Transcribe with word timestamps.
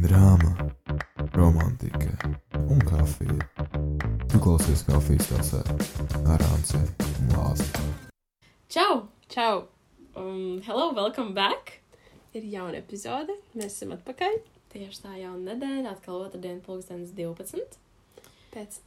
drāma, 0.00 0.54
romantika 1.34 2.08
un 2.70 2.80
kafija. 2.80 3.36
Tu 4.30 4.38
klausies 4.40 4.82
kafijas 4.88 5.26
tasē 5.28 5.60
ar 6.24 6.44
Anci 6.46 6.78
un 6.80 7.32
Lāzi. 7.34 7.66
Čau! 8.72 9.02
Čau! 9.28 9.66
Um, 10.16 10.62
hello, 10.64 10.92
welcome 10.96 11.34
back! 11.34 11.80
Ir 12.32 12.46
jauna 12.48 12.78
epizode, 12.80 13.34
mēs 13.52 13.76
esam 13.76 13.92
atpakaļ. 13.98 14.38
Tieši 14.72 15.02
tā 15.02 15.16
jauna 15.18 15.52
nedēļa, 15.52 15.92
atkal 15.92 16.22
otrdien, 16.28 16.62
pulkstenis 16.64 17.12
12. 17.18 17.76
Pēc 18.54 18.78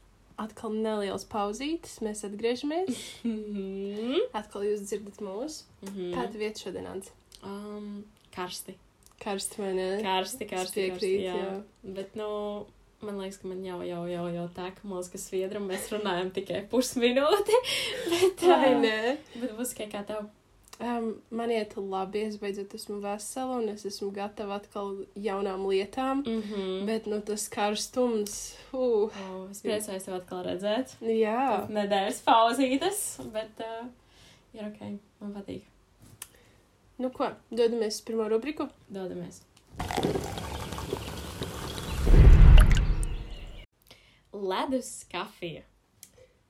atkal 0.41 0.73
nelielas 0.73 1.27
pauzītes 1.30 2.00
mēs 2.02 2.23
atgriežamies. 2.25 3.04
Mhm. 3.27 4.32
Atkal 4.34 4.66
jūs 4.66 4.88
dzirdat 4.88 5.21
mūs. 5.21 5.61
Mhm. 5.86 6.09
Kāda 6.16 6.41
vieta 6.41 6.66
šodien 6.66 6.89
nāca? 6.89 7.14
Um, 7.43 8.02
karsti. 8.34 8.80
Karsti 9.24 9.62
vai 9.62 9.74
ne? 9.78 9.90
Karsti, 10.04 10.48
karsti. 10.50 10.80
piekrītu, 10.80 11.00
karsti, 11.00 11.26
jā. 11.26 11.36
jā. 11.39 11.94
Bet, 11.96 12.16
nu, 12.20 12.30
man 13.04 13.20
liekas, 13.21 13.39
ka 13.42 13.47
man 13.47 13.64
jau, 13.66 13.80
jau, 13.88 14.04
jau, 14.11 14.28
jau 14.36 14.46
tā, 14.56 14.70
ka 14.75 14.88
mūsu 14.88 15.20
sviedra 15.21 15.61
un 15.61 15.68
mēs 15.71 15.89
runājam 15.93 16.32
tikai 16.36 16.64
pusminūti. 16.71 17.60
Bet, 18.14 18.47
Vai 18.47 18.74
ne? 18.80 19.18
Bet 19.38 19.54
būs 19.57 19.75
tikai 19.75 19.92
kā 19.96 20.06
tev. 20.07 20.32
Um, 20.83 21.21
man 21.30 21.52
iet 21.54 21.75
labi, 21.78 22.24
es 22.28 22.39
beidzot 22.42 22.74
esmu 22.75 22.97
vesela 23.04 23.60
un 23.61 23.70
es 23.71 23.86
esmu 23.88 24.10
gatava 24.16 24.57
atkal 24.57 24.96
jaunām 25.16 25.68
lietām. 25.69 26.24
Mm 26.25 26.42
-hmm. 26.42 26.86
Bet, 26.89 27.05
nu, 27.08 27.21
tas 27.21 27.47
karstums, 27.47 28.55
uh, 28.74 29.11
oh, 29.14 29.52
es 29.52 29.61
priecājos 29.61 30.10
tev 30.10 30.16
atkal 30.16 30.44
redzēt. 30.44 30.97
jā. 31.02 31.68
Nedēļas 31.69 32.23
pauzītes, 32.25 33.03
bet 33.31 33.61
uh, 33.61 33.86
ir 34.53 34.66
ok, 34.67 34.97
man 35.22 35.38
patīk. 35.38 35.72
Nu, 36.97 37.09
ko, 37.09 37.31
dodamies 37.50 37.95
uz 37.95 38.02
pirmo 38.06 38.28
rubriku? 38.30 38.67
Dodamies. 38.88 39.42
Ledus 44.33 45.03
kafija. 45.11 45.64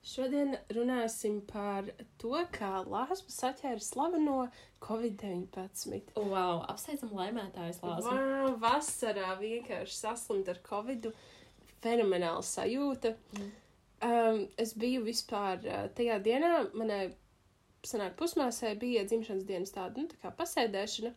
Šodien 0.04 0.58
runāsim 0.76 1.38
par 1.48 1.88
to, 2.20 2.34
kā 2.52 2.82
Lāsma 2.84 3.32
saķēra 3.32 3.80
slaveno 3.80 4.50
Covid-19. 4.84 6.12
Wow, 6.18 6.60
apsveicam 6.68 7.14
laimētājus, 7.16 7.80
Lāsu. 7.80 8.12
Wow, 8.12 8.58
vasarā 8.60 9.32
vienkārši 9.40 9.96
saslimt 9.96 10.52
ar 10.52 10.60
Covid. 10.68 11.08
Fenomenāla 11.80 12.44
sajūta. 12.44 13.16
Mm. 13.32 13.50
Um, 14.04 14.46
es 14.60 14.76
biju 14.76 15.06
vispār 15.06 15.64
uh, 15.64 15.86
tajā 15.96 16.20
dienā, 16.20 16.52
manai 16.76 17.14
sanāk 17.88 18.16
pusmāsai 18.18 18.74
bija 18.80 19.04
dzimšanas 19.08 19.46
dienas 19.48 19.74
tāda, 19.74 20.02
nu, 20.02 20.10
tā 20.10 20.20
kā 20.22 20.32
pasēdēšana. 20.38 21.14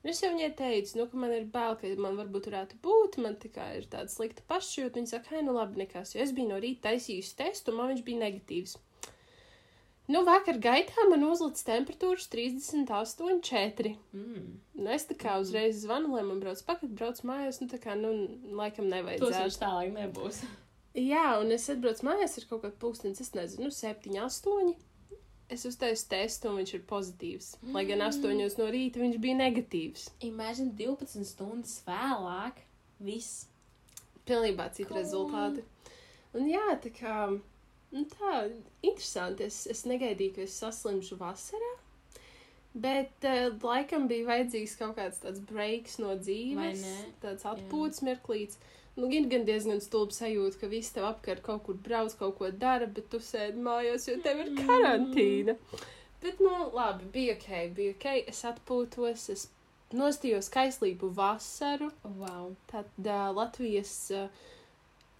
Un 0.00 0.08
es 0.08 0.22
jau 0.22 0.30
viņai 0.32 0.50
teicu, 0.56 0.96
nu, 0.96 1.06
ka 1.10 1.18
man 1.20 1.32
ir 1.36 1.48
bail, 1.52 1.74
ka 1.76 1.88
man 2.00 2.16
varbūt 2.16 2.48
varētu 2.48 2.78
būt, 2.84 3.18
man 3.20 3.34
tikai 3.40 3.68
ir 3.82 3.88
tāda 3.92 4.08
slikta 4.08 4.44
pašjūta. 4.48 4.96
Viņa 4.96 5.10
saka, 5.12 5.34
hei, 5.34 5.42
nu 5.44 5.52
labi, 5.56 5.82
nekas, 5.82 6.14
jo 6.14 6.22
es 6.24 6.32
biju 6.36 6.54
no 6.54 6.60
rīta 6.62 6.88
taisījusi 6.88 7.36
testu, 7.36 7.72
un 7.72 7.82
man 7.82 7.92
viņš 7.92 8.06
bija 8.06 8.22
negatīvs. 8.22 8.78
Nu, 10.10 10.24
vakar 10.26 10.56
gaitā 10.58 11.04
man 11.06 11.22
uzlicis 11.28 11.66
temperatūras 11.68 12.26
38,4. 12.32 13.92
Mm. 14.16 14.48
Nu, 14.80 14.88
es 14.90 15.04
tā 15.06 15.14
kā 15.20 15.36
uzreiz 15.42 15.84
zvanu, 15.84 16.16
lai 16.16 16.24
man 16.26 16.40
brauc 16.42 16.64
pakaļ, 16.66 16.90
brauc 16.98 17.20
mājās, 17.28 17.60
nu, 17.62 17.68
tā 17.70 17.78
kā, 17.82 17.94
nu, 17.98 18.10
laikam 18.58 18.88
nevajadzētu. 18.90 19.44
viņš 19.44 19.60
tālāk 19.60 19.92
nebūs. 19.94 20.40
Jā, 20.98 21.36
un 21.38 21.52
es 21.54 21.68
atbraucu 21.70 22.08
mājās 22.08 22.40
ar 22.40 22.48
kaut 22.50 22.64
kādu 22.64 22.80
pulksteni, 22.82 23.14
es 23.14 23.30
nezinu, 23.36 23.68
nu, 23.68 23.74
7, 23.76 24.16
8. 24.24 24.72
Es 25.50 25.64
uztaisu 25.66 26.06
testu, 26.12 26.50
un 26.50 26.60
viņš 26.60 26.72
ir 26.76 26.82
pozitīvs. 26.86 27.46
Mm. 27.60 27.74
Lai 27.74 27.84
gan 27.88 28.04
8 28.06 28.34
no 28.60 28.66
rīta 28.70 29.02
viņš 29.02 29.16
bija 29.22 29.38
negatīvs. 29.40 30.08
Imagine 30.28 30.74
12 30.78 31.26
stundas 31.26 31.80
vēlāk. 31.86 32.62
Viss. 33.02 33.46
Pilnībā 34.28 34.68
citi 34.70 34.88
Cool. 34.92 35.00
rezultāti. 35.00 35.64
Un 36.38 36.46
jā, 36.46 36.66
tā 36.84 36.92
kā, 36.94 37.14
nu, 37.90 38.04
tā, 38.12 38.34
interesanti. 38.86 39.48
Es, 39.50 39.64
es 39.66 39.82
negaidīju, 39.90 40.36
ka 40.36 40.44
es 40.46 40.58
saslimšu 40.62 41.18
vasarā. 41.18 41.72
Bet 42.70 43.26
uh, 43.26 43.48
laikam 43.66 44.06
bija 44.06 44.28
vajadzīgs 44.28 44.76
kaut 44.78 44.94
kāds 45.00 45.18
tāds 45.24 45.42
breaks 45.42 45.98
no 45.98 46.14
dzīves, 46.14 46.84
tāds 47.24 47.46
atpūtas 47.50 48.04
mirklīts. 48.06 48.60
Nu, 49.00 49.08
ir 49.16 49.28
gan 49.32 49.46
diezgan 49.48 49.80
stulbi 49.80 50.12
sajūta, 50.12 50.58
ka 50.60 50.68
visi 50.68 50.92
tev 50.96 51.06
apkārt 51.08 51.40
kaut 51.46 51.62
kur 51.64 51.78
brauc, 51.86 52.12
kaut 52.18 52.36
ko 52.40 52.50
dara, 52.64 52.88
bet 52.98 53.08
tu 53.12 53.20
sēdi 53.24 53.62
mājās, 53.64 54.08
jo 54.10 54.18
tev 54.24 54.42
ir 54.44 54.52
karantīna. 54.58 55.56
Bet, 56.20 56.42
nu, 56.44 56.52
labi, 56.76 57.06
bija 57.14 57.38
ok, 57.38 57.48
bija 57.76 57.96
ok. 57.96 58.06
Es 58.28 58.42
atpūtos, 58.44 59.28
es 59.32 59.46
nostījos 59.96 60.50
kaislību 60.52 61.08
vasaru. 61.16 61.88
Wow. 62.04 62.54
Tad 62.70 62.90
uh, 63.06 63.30
Latvijas 63.36 63.94
uh, 64.12 64.28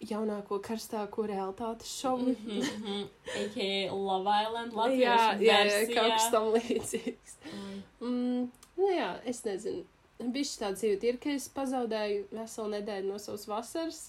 jaunāko 0.01 0.59
karstāko 0.63 1.25
realitātes 1.29 1.95
šovu. 2.01 2.35
Mm 2.35 2.61
-hmm. 2.61 3.07
A.k.a. 3.41 3.93
Love 3.95 4.37
Island. 4.43 4.73
jā, 4.73 4.77
Latviešu 4.77 5.07
jā, 5.07 5.39
jā, 5.47 5.63
versijā. 5.63 5.95
kaut 5.95 6.11
kas 6.11 6.31
tam 6.31 6.43
līdzīgs. 6.55 7.35
Mm. 7.53 7.81
Mm, 8.01 8.51
nu 8.77 8.93
jā, 8.97 9.11
es 9.25 9.43
nezinu. 9.45 9.83
Bija 10.21 10.45
tāds 10.61 10.83
jūtas, 10.85 11.03
ir, 11.09 11.17
ka 11.17 11.29
es 11.29 11.47
pazaudēju 11.49 12.25
veselu 12.31 12.69
nedēļu 12.75 13.07
no 13.09 13.17
savas 13.19 13.47
vasaras. 13.49 14.01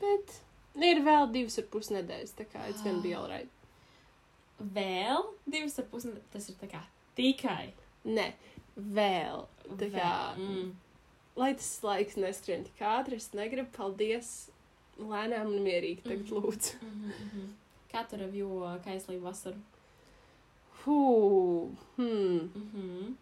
Bet 0.00 0.36
ir 0.82 1.02
vēl 1.04 1.28
divas 1.34 1.58
ar 1.58 1.64
pus 1.70 1.90
nedēļas, 1.92 2.32
tā 2.38 2.46
kā 2.52 2.68
it's 2.70 2.82
gonna 2.82 3.02
be 3.04 3.12
alright. 3.14 3.48
Vēl 4.62 5.26
divas 5.46 5.78
ar 5.78 5.84
pus. 5.90 6.06
Tas 6.32 6.48
ir 6.48 6.54
tā 6.60 6.68
kā 6.70 6.80
tikai. 7.18 7.72
Nē, 8.04 8.32
vēl. 8.76 9.44
Tā 9.78 9.88
kā, 9.92 10.08
Vēl. 10.36 10.46
Mm. 10.46 10.72
lai 11.36 11.54
tas 11.54 11.82
laiks 11.82 12.16
neskrien 12.16 12.64
tik 12.64 12.80
ātri, 12.80 13.16
es 13.16 13.28
negribu, 13.34 13.68
paldies, 13.76 14.32
lēnām 14.98 15.46
un 15.52 15.62
mierīgi 15.64 16.02
tagad 16.02 16.24
Mhm. 16.26 16.34
lūdzu. 16.34 16.74
Mm 16.82 17.12
-hmm. 17.12 17.48
Kā 17.92 18.08
tu 18.08 18.16
revju 18.16 18.48
kaislību 18.84 19.22
vasaru? 19.22 19.58
Hū, 20.84 21.68
hmm. 21.96 22.50
Mm 22.54 22.70
-hmm. 22.74 23.14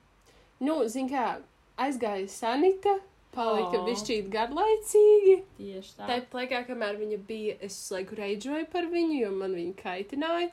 Nu, 0.60 0.88
zin 0.88 1.08
kā, 1.08 1.40
aizgāja 1.86 2.28
Sanita, 2.30 2.96
palika 3.34 3.80
oh. 3.80 3.86
bišķīt 3.88 4.30
garlaicīgi. 4.32 5.36
Tieši 5.58 5.94
tā. 5.98 6.08
Tāpat 6.08 6.38
laikā, 6.41 6.62
kamēr 6.70 6.98
viņa 7.00 7.20
bija, 7.28 7.58
es 7.66 7.76
laiku 7.94 8.18
reidžoju 8.18 8.68
par 8.72 8.88
viņu, 8.91 9.20
jo 9.22 9.30
man 9.36 9.54
viņa 9.58 9.76
kaitināja. 9.80 10.50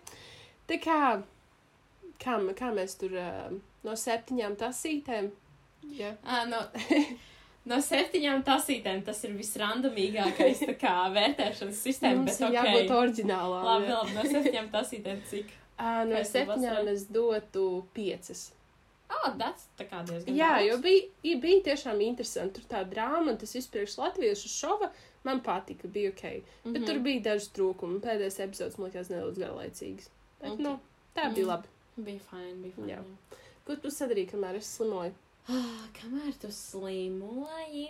Tā 0.68 0.80
kā, 0.84 1.00
kā, 2.22 2.38
kā 2.60 2.72
mēs 2.76 2.98
tur 3.02 3.18
uh, 3.18 3.56
no 3.88 3.98
septiņām 3.98 4.58
tasītēm. 4.60 5.32
Jā, 5.98 6.12
À, 6.28 6.44
no, 6.50 6.60
no 7.70 7.80
septiņām 7.84 8.44
tasītēm 8.48 9.04
tas 9.08 9.24
ir 9.28 9.38
visrandomīgākais 9.38 10.66
kā 10.82 10.98
vērtēšanas 11.16 11.80
sistēma. 11.86 12.24
mums 12.24 12.34
Bet, 12.34 12.44
ir 12.44 12.50
ok. 12.50 12.60
jābūt 12.60 12.94
oriģinālām. 12.98 13.72
Labi, 13.72 13.90
jā. 13.90 14.02
labi, 14.02 14.18
no 14.18 14.28
septiņām 14.36 14.70
tasītēm 14.76 15.24
cik? 15.32 15.56
Ā, 15.78 15.90
no 16.10 16.22
septiņām 16.26 16.92
es 16.92 17.08
dotu 17.14 17.68
piecas. 17.96 18.48
Oh, 19.10 19.30
that's 19.40 19.68
tā 19.80 19.86
kā 19.90 20.02
diezgan 20.06 20.36
Jā, 20.36 20.50
daudz. 20.58 20.68
jo 20.68 20.78
bija, 20.84 21.04
ja 21.24 21.38
bija 21.40 21.64
tiešām 21.64 22.02
interesanti. 22.04 22.60
Tur 22.62 22.64
tā 22.74 22.82
drāma, 22.90 23.30
un 23.32 23.38
tas 23.38 23.56
izpriekš 23.56 23.98
latviešu 23.98 24.50
šova 24.52 24.90
man 25.24 25.40
patika, 25.44 25.88
bija 25.88 26.10
ok. 26.10 26.24
Mm 26.24 26.42
-hmm. 26.64 26.74
Bet 26.74 26.86
tur 26.86 27.00
bija 27.00 27.22
daži 27.22 27.50
trūkumi. 27.56 28.00
Pēdējais 28.02 28.40
epizodes 28.44 28.78
man 28.78 28.90
liekas 28.92 29.10
nedaudz 29.10 29.38
garlaicīgs. 29.40 30.10
Bet, 30.42 30.52
Ok. 30.52 30.60
nu, 30.60 30.80
tā 31.16 31.34
bija 31.34 31.46
Mhm. 31.46 31.48
labi. 31.48 31.68
Bija 31.98 32.20
fine, 32.30 32.54
bija. 32.54 32.74
Jā. 32.98 33.04
Ko 33.66 33.76
tu 33.76 33.88
sadarīji, 33.88 34.32
kamēr 34.32 34.56
es 34.56 34.78
slimoju? 34.78 35.12
Ah, 35.48 35.88
kamēr 36.02 36.34
tu 36.42 36.48
slimoji, 36.52 37.90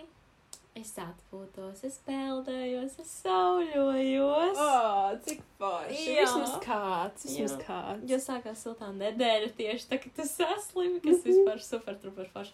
es 0.80 0.92
atpūtos, 1.02 1.82
es 1.88 1.96
peldējos, 2.06 2.94
es 3.02 3.10
sauļojos. 3.24 4.58
Oh, 4.62 5.12
cik 5.26 5.42
forši. 5.58 6.04
Jā, 6.14 6.24
vismaz 6.26 6.54
kāds, 6.64 7.26
vismaz 7.28 7.54
Jā. 7.56 7.60
kāds. 7.66 8.06
Jo 8.12 8.18
sākās 8.22 8.62
siltā 8.64 8.90
nedēļa 8.96 9.52
tieši 9.58 9.88
tā, 9.90 9.98
kad 10.02 10.14
tu 10.18 10.26
saslimi, 10.28 11.00
kas 11.04 11.20
Mhm. 11.20 11.28
vispār 11.30 11.62
super, 11.62 11.98
super 12.02 12.28
forši. 12.34 12.52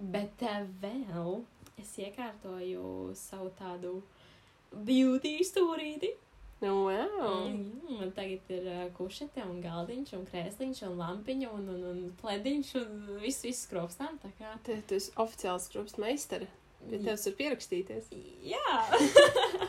Bet 0.00 0.42
uh, 0.42 0.62
vēl 0.82 1.42
es 1.80 1.92
iekārtoju 2.00 3.14
savu 3.16 3.50
tādu 3.58 4.02
beauty 4.72 5.38
stūrīti. 5.44 6.14
Nu, 6.60 6.74
wow. 6.90 7.46
Mm, 7.48 7.96
man 7.98 8.10
tagad 8.12 8.50
ir 8.52 8.66
uh, 8.68 8.82
kušete 8.92 9.40
un 9.48 9.62
galdiņš 9.64 10.10
un 10.18 10.26
krēsliņš 10.28 10.82
un 10.90 10.98
lampiņa 11.00 11.52
un, 11.56 11.68
un, 11.72 11.84
un 11.88 12.02
plediņš 12.20 12.72
un 12.82 12.98
viss, 13.22 13.40
viss 13.46 13.64
skropstām. 13.64 14.18
Tā 14.20 14.28
kā. 14.36 14.50
Te, 14.66 14.76
tu 14.86 14.98
esi 15.00 15.14
oficiāls 15.16 15.70
grupas 15.72 15.96
Pie 16.88 17.00
tevis 17.04 17.26
ir 17.28 17.36
pierakstīties. 17.38 18.10
Jā. 18.48 18.76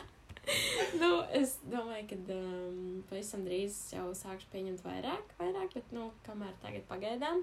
nu, 1.02 1.10
es 1.38 1.56
domāju, 1.70 2.06
ka 2.10 2.36
um, 2.36 3.02
pavisam 3.10 3.44
drīz 3.46 3.78
jau 3.94 4.08
sākšu 4.16 4.48
pieņemt 4.52 4.84
vairāk, 4.86 5.34
vairāk, 5.40 5.74
bet, 5.76 5.90
nu, 5.94 6.10
kamēr 6.26 6.54
tagad 6.64 6.86
pagaidām, 6.88 7.42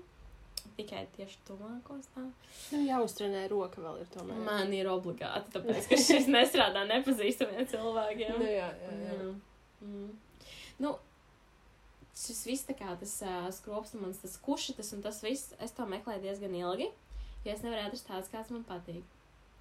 tikai 0.77 1.06
tieši 1.16 1.42
tuvākos 1.48 2.10
tā. 2.16 2.25
Nu, 2.74 2.81
jāuztrenē 2.83 3.45
roka 3.51 3.83
vēl 3.83 4.01
ir 4.04 4.10
tomēr. 4.16 4.42
Man 4.48 4.74
ir 4.75 4.89
obligāti, 4.92 5.54
tāpēc, 5.56 5.92
ka 5.92 6.00
šis 6.01 6.31
nestrādā 6.36 6.86
nepazīstamiem 6.89 7.69
cilvēkiem. 7.72 8.33
Nu, 8.39 8.50
jā, 8.50 8.72
jā, 8.83 8.98
jā. 9.06 9.19
Jā. 9.19 9.30
Mm. 9.86 10.10
Nu, 10.83 10.95
šis 12.19 12.42
viss 12.48 12.68
tā 12.68 12.75
kā 12.77 12.95
tas 13.00 13.13
uh, 13.24 13.45
skropstamans, 13.56 14.19
tas 14.24 14.36
kušitas 14.44 14.92
un 14.95 15.06
tas 15.06 15.22
viss, 15.24 15.54
es 15.63 15.75
to 15.75 15.88
meklēju 15.88 16.25
diezgan 16.25 16.57
ilgi, 16.57 16.89
jo 17.45 17.54
es 17.54 17.63
nevaru 17.63 17.88
atrast 17.88 18.10
tāds, 18.10 18.31
kāds 18.31 18.51
man 18.54 18.65
patīk. 18.68 19.07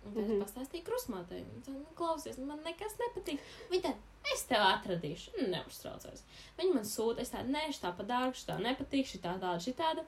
Un 0.06 0.12
tad 0.14 0.22
Mhm. 0.24 0.40
es 0.42 0.50
pastāstīju 0.52 0.84
krusmātei. 0.86 1.42
Viņa 1.44 1.62
teica, 1.64 1.72
nu, 1.78 1.86
klausies, 1.98 2.38
man 2.38 2.60
nekas 2.64 2.94
nepatīk. 3.00 3.40
Viņa 3.70 3.82
teica, 3.82 3.96
es 4.34 4.44
tev 4.48 4.62
atradīšu, 4.62 5.30
Nu, 5.40 5.48
neuztraucies. 5.48 6.22
Viņa 6.58 6.74
man 6.74 6.84
sūta, 6.84 7.20
es 7.20 7.30
tādu, 7.30 7.50
nē, 7.52 7.66
šī 7.68 7.80
tā 7.82 7.96
pa 7.96 8.02
dārgu, 8.04 8.34
šī 8.38 8.46
tā 8.46 8.58
nepatīk, 8.62 9.04
šī 9.10 9.18
tā 9.20 9.34
tāda, 9.40 9.58
šī 9.58 9.74
tāda. 9.74 10.04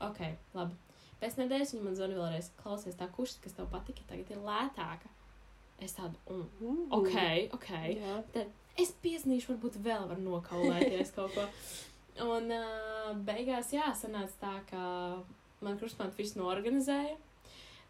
Ok, 0.00 0.20
labi. 0.54 0.74
Pēc 1.20 1.34
nedēļas 1.38 1.72
viņa 1.74 1.82
man 1.84 1.94
zvanīja 1.94 2.18
vēlreiz, 2.22 2.50
klausies, 2.62 2.94
tā 2.94 3.08
kušas, 3.10 3.40
kas 3.42 3.52
tev 3.52 3.66
patika, 3.70 4.02
tagad 4.08 4.30
ir 4.30 4.36
lētāka. 4.38 5.08
Es 5.80 5.92
tādu, 5.94 6.16
un, 6.26 6.48
Mm. 6.60 6.92
ok, 6.92 7.54
ok. 7.54 7.68
Jā. 7.70 8.22
Tad 8.32 8.46
es 8.76 8.92
piezīmēšu, 9.02 9.46
varbūt 9.56 9.78
vēl 9.82 10.08
var 10.08 10.16
nokaulēties 10.18 11.14
kaut 11.14 11.32
ko. 11.34 11.46
Un 12.20 12.50
uh, 12.50 13.14
beigās, 13.14 13.70
jā, 13.72 13.92
sanāca 13.94 14.34
tā, 14.40 14.66
ka 14.66 15.24
man 15.60 15.78
krustmāte 15.78 16.16
visu 16.16 16.38
norganizēja. 16.40 17.16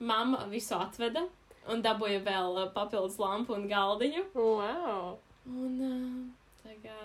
Mamma 0.00 0.46
visu 0.48 0.74
atveda 0.76 1.28
un 1.72 1.84
dabūja 1.84 2.20
vēl 2.26 2.60
uh, 2.64 2.68
papildus 2.74 3.18
lampu 3.20 3.56
un 3.56 3.66
galdiņu. 3.70 4.28
Wow. 4.34 5.16
Un 5.48 5.80
uh, 5.84 6.20
tā 6.64 6.76
kā 6.84 6.98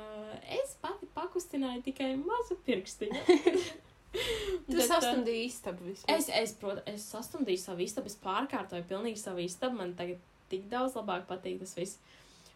es 0.60 0.78
pati 0.84 1.10
pakustināju 1.16 1.86
tikai 1.88 2.14
mazu 2.20 2.60
pirkstiņu. 2.68 3.24
Tu 4.68 4.78
Bet, 4.78 4.86
uh, 4.86 4.88
sastumdīji 4.88 5.48
istabu 5.50 5.88
vispār. 5.90 6.16
Es, 6.16 6.30
es, 6.30 6.54
protams, 6.62 6.86
es 6.90 7.06
sastumdīju 7.10 7.62
savu 7.62 7.84
istabu, 7.86 8.12
es 8.12 8.18
pārkārtoju 8.22 8.86
pilnīgi 8.90 9.22
savu 9.22 9.44
istabu. 9.44 9.80
Man 9.82 9.96
tagad 9.98 10.22
tik 10.52 10.68
daudz 10.72 10.98
labāk 11.00 11.26
patīk 11.30 11.60
tas 11.64 11.74
viss. 11.78 11.98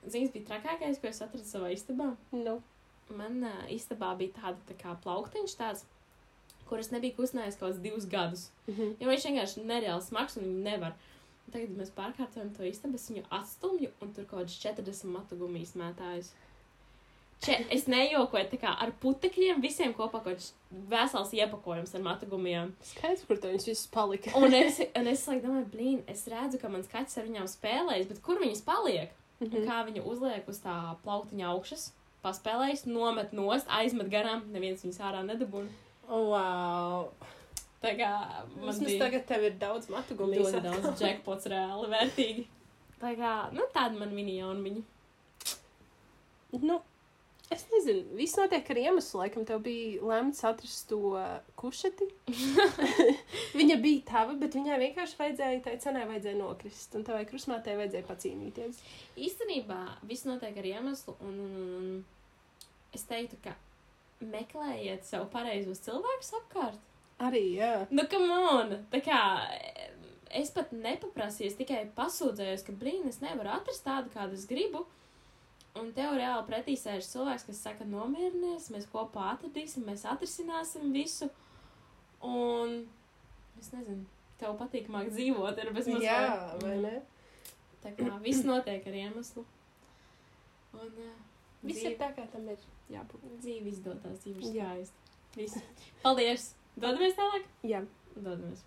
Zini, 0.05 0.29
bija 0.31 0.51
trakākais, 0.51 1.01
ko 1.01 1.09
es 1.09 1.21
atradu 1.25 1.45
savā 1.47 1.73
istabā. 1.73 2.13
Nu. 2.35 2.59
Man 3.17 3.41
uh, 3.47 3.61
istabā 3.73 4.13
bija 4.19 4.35
tāda 4.37 4.61
tā 4.69 4.77
kā 4.77 4.93
plauktiņš, 5.03 5.57
tāds, 5.57 5.85
kuras 6.69 6.91
nebija 6.93 7.15
kustinājis 7.17 7.57
kaut 7.57 7.71
kādus 7.71 7.83
divus 7.83 8.07
gadus. 8.11 8.47
Mhm. 8.67 8.97
Jo 9.01 9.11
viņš 9.11 9.29
vienkārši 9.29 9.67
nereāli 9.67 10.05
smags 10.05 10.37
un 10.37 10.45
viņu 10.45 10.65
nevar. 10.67 10.93
Un 10.93 11.16
Tagad 11.51 11.69
mēs 11.79 11.93
pārkārtojam 11.95 12.49
to 12.57 12.65
istabu, 12.67 12.95
es 12.99 13.07
viņu 13.09 13.23
atstumju 13.31 13.89
un 14.03 14.09
tur 14.13 14.25
kaut 14.27 14.41
kāds 14.43 14.57
40 14.59 15.05
matu 15.13 15.37
gumijas 15.39 15.73
mētājus. 15.79 16.33
Če, 17.45 17.53
es 17.71 17.83
nejokoju 17.85 18.47
tā 18.49 18.57
kā 18.57 18.71
ar 18.81 18.89
putekļiem, 19.03 19.59
visiem 19.61 19.91
kopā 19.93 20.23
kaut 20.25 20.39
kāds 20.39 20.47
vesels 20.89 21.31
iepakojums 21.37 21.93
ar 21.95 22.01
matu 22.01 22.25
gumijām. 22.31 22.71
Skaidrs, 22.83 23.23
kur 23.29 23.37
tev 23.37 23.53
viņas 23.53 23.67
visas 23.69 23.87
palika. 23.93 24.33
Un 24.39 24.55
es, 24.57 24.79
un 24.99 25.07
es 25.11 25.27
like, 25.29 25.43
domāju, 25.45 25.67
blīn, 25.75 25.99
es 26.09 26.25
redzu, 26.33 26.57
ka 26.59 26.71
mans 26.73 26.89
kaķis 26.91 27.19
ar 27.21 27.27
viņām 27.29 27.47
spēlējas, 27.51 28.09
bet 28.09 28.23
kur 28.25 28.41
viņas 28.41 28.63
paliek? 28.65 29.13
Un 29.39 29.51
Mhm. 29.53 29.67
kā 29.69 29.83
viņa 29.85 30.01
uzliek 30.09 30.47
uz 30.49 30.57
tā 30.63 30.75
plauktiņa 31.05 31.45
augšas, 31.53 31.91
paspēlējas, 32.25 32.87
nomet 32.89 33.31
nost, 33.37 33.67
aizmet 33.69 34.09
garām, 34.09 34.41
neviens 34.51 34.81
viņas 34.81 34.97
ārā 35.05 35.21
nedabūna. 35.27 35.69
Wow. 36.09 37.11
Tā 37.87 37.93
kā 37.95 38.11
man 38.59 38.83
bija 38.83 38.99
tagad 39.05 39.25
tev 39.29 39.47
ir 39.47 39.57
daudz 39.61 39.87
matu 39.91 40.17
gumijas. 40.19 40.51
ļoti 40.51 40.63
daudz 40.65 41.01
jackpots 41.03 41.47
reāli 41.51 41.89
vērtīgi. 41.93 42.45
Tā 43.01 43.13
kā, 43.17 43.33
nu 43.53 43.67
tāda 43.73 43.99
man 43.99 44.13
mini 44.17 44.39
jaunmiņa. 44.39 44.83
Nu, 46.63 46.79
es 47.53 47.63
nezinu, 47.71 48.15
viss 48.17 48.37
notiek 48.39 48.71
ar 48.73 48.79
iemeslu. 48.81 49.21
Laikam 49.21 49.45
tev 49.47 49.61
bija 49.65 50.01
lemts 50.09 50.43
atrast 50.47 50.87
to 50.89 51.13
kušeti. 51.59 52.09
viņa 53.59 53.77
bija 53.83 54.03
tava, 54.09 54.35
bet 54.41 54.57
viņai 54.57 54.81
vienkārši 54.81 55.19
vajadzēja, 55.21 55.61
tai 55.67 55.77
cenai 55.83 56.07
vajadzēja 56.09 56.41
nokrist. 56.41 56.97
Un 56.97 57.05
tavai 57.07 57.23
krusmātei 57.29 57.77
vajadzēja 57.79 58.09
pacīnīties. 58.09 58.81
Īstenībā 59.29 59.79
viss 60.09 60.27
notiek 60.27 60.57
ar 60.57 60.71
iemeslu, 60.73 61.15
un, 61.21 61.39
un, 61.45 61.55
un, 61.61 61.79
un 61.79 62.97
es 62.97 63.05
teiktu, 63.07 63.39
ka 63.45 63.55
meklējiet 64.25 65.05
sev 65.05 65.29
pareizos 65.33 65.83
cilvēkus 65.85 66.33
apkārt. 66.41 66.83
Arī, 67.23 67.43
jā. 67.57 67.71
Nu, 67.89 68.03
come 68.11 68.35
on! 68.51 68.73
Tā 68.93 68.99
kā 69.01 69.19
es 70.37 70.51
pat 70.53 70.73
nepaprasīju, 70.75 71.49
es 71.49 71.57
tikai 71.57 71.79
pasūdzējos, 71.97 72.65
ka, 72.67 72.75
blīn, 72.77 73.07
es 73.09 73.21
nevaru 73.23 73.49
atrast 73.55 73.85
tādu, 73.87 74.11
kādu 74.13 74.37
es 74.37 74.45
gribu. 74.49 74.83
Un 75.77 75.91
tev 75.93 76.15
reāli 76.17 76.45
pretī 76.47 76.73
sēž 76.77 77.05
cilvēks, 77.11 77.45
kas 77.49 77.59
saka, 77.61 77.85
nomierinies, 77.85 78.69
mēs 78.73 78.87
kopā 78.89 79.31
atradīsim, 79.35 79.85
mēs 79.85 80.05
atrisināsim 80.09 80.89
visu. 80.93 81.29
Un 82.25 82.79
es 83.61 83.69
nezinu, 83.73 84.05
tev 84.41 84.55
patīkamāk 84.61 85.11
dzīvot, 85.13 85.61
ir 85.61 85.73
bez 85.75 85.89
mazliet. 85.89 86.09
Jā, 86.09 86.57
vai 86.63 86.75
ne? 86.81 86.95
Tā 87.83 87.93
kā 87.97 88.09
viss 88.25 88.45
notiek 88.45 88.85
ar 88.89 88.99
iemeslu. 89.03 89.45
Un 90.77 90.89
uh, 90.89 91.13
Viss 91.65 91.81
ir 91.85 91.97
tā, 91.97 92.09
kā 92.13 92.25
tam 92.31 92.45
ir 92.49 92.61
jābūt. 92.93 93.23
dzīve 93.41 93.69
izdodas, 93.71 94.21
dzīve 94.23 94.49
skaista. 94.49 95.17
Viss. 95.37 95.57
Paldies! 96.03 96.51
Dodamies 96.77 97.15
tālāk! 97.17 97.45
Jā. 97.65 97.79
Dodamies! 98.21 98.59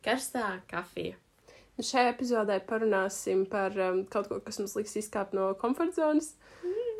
Karstā 0.00 0.62
kafija. 0.70 1.18
Šajā 1.76 2.14
epizodē 2.14 2.56
parunāsim 2.64 3.42
par 3.48 3.76
um, 3.84 3.98
kaut 4.08 4.30
ko, 4.30 4.38
kas 4.44 4.62
mums 4.62 4.72
liks 4.78 4.96
izkāpt 5.00 5.36
no 5.36 5.50
komforta 5.60 5.98
zonas. 5.98 6.30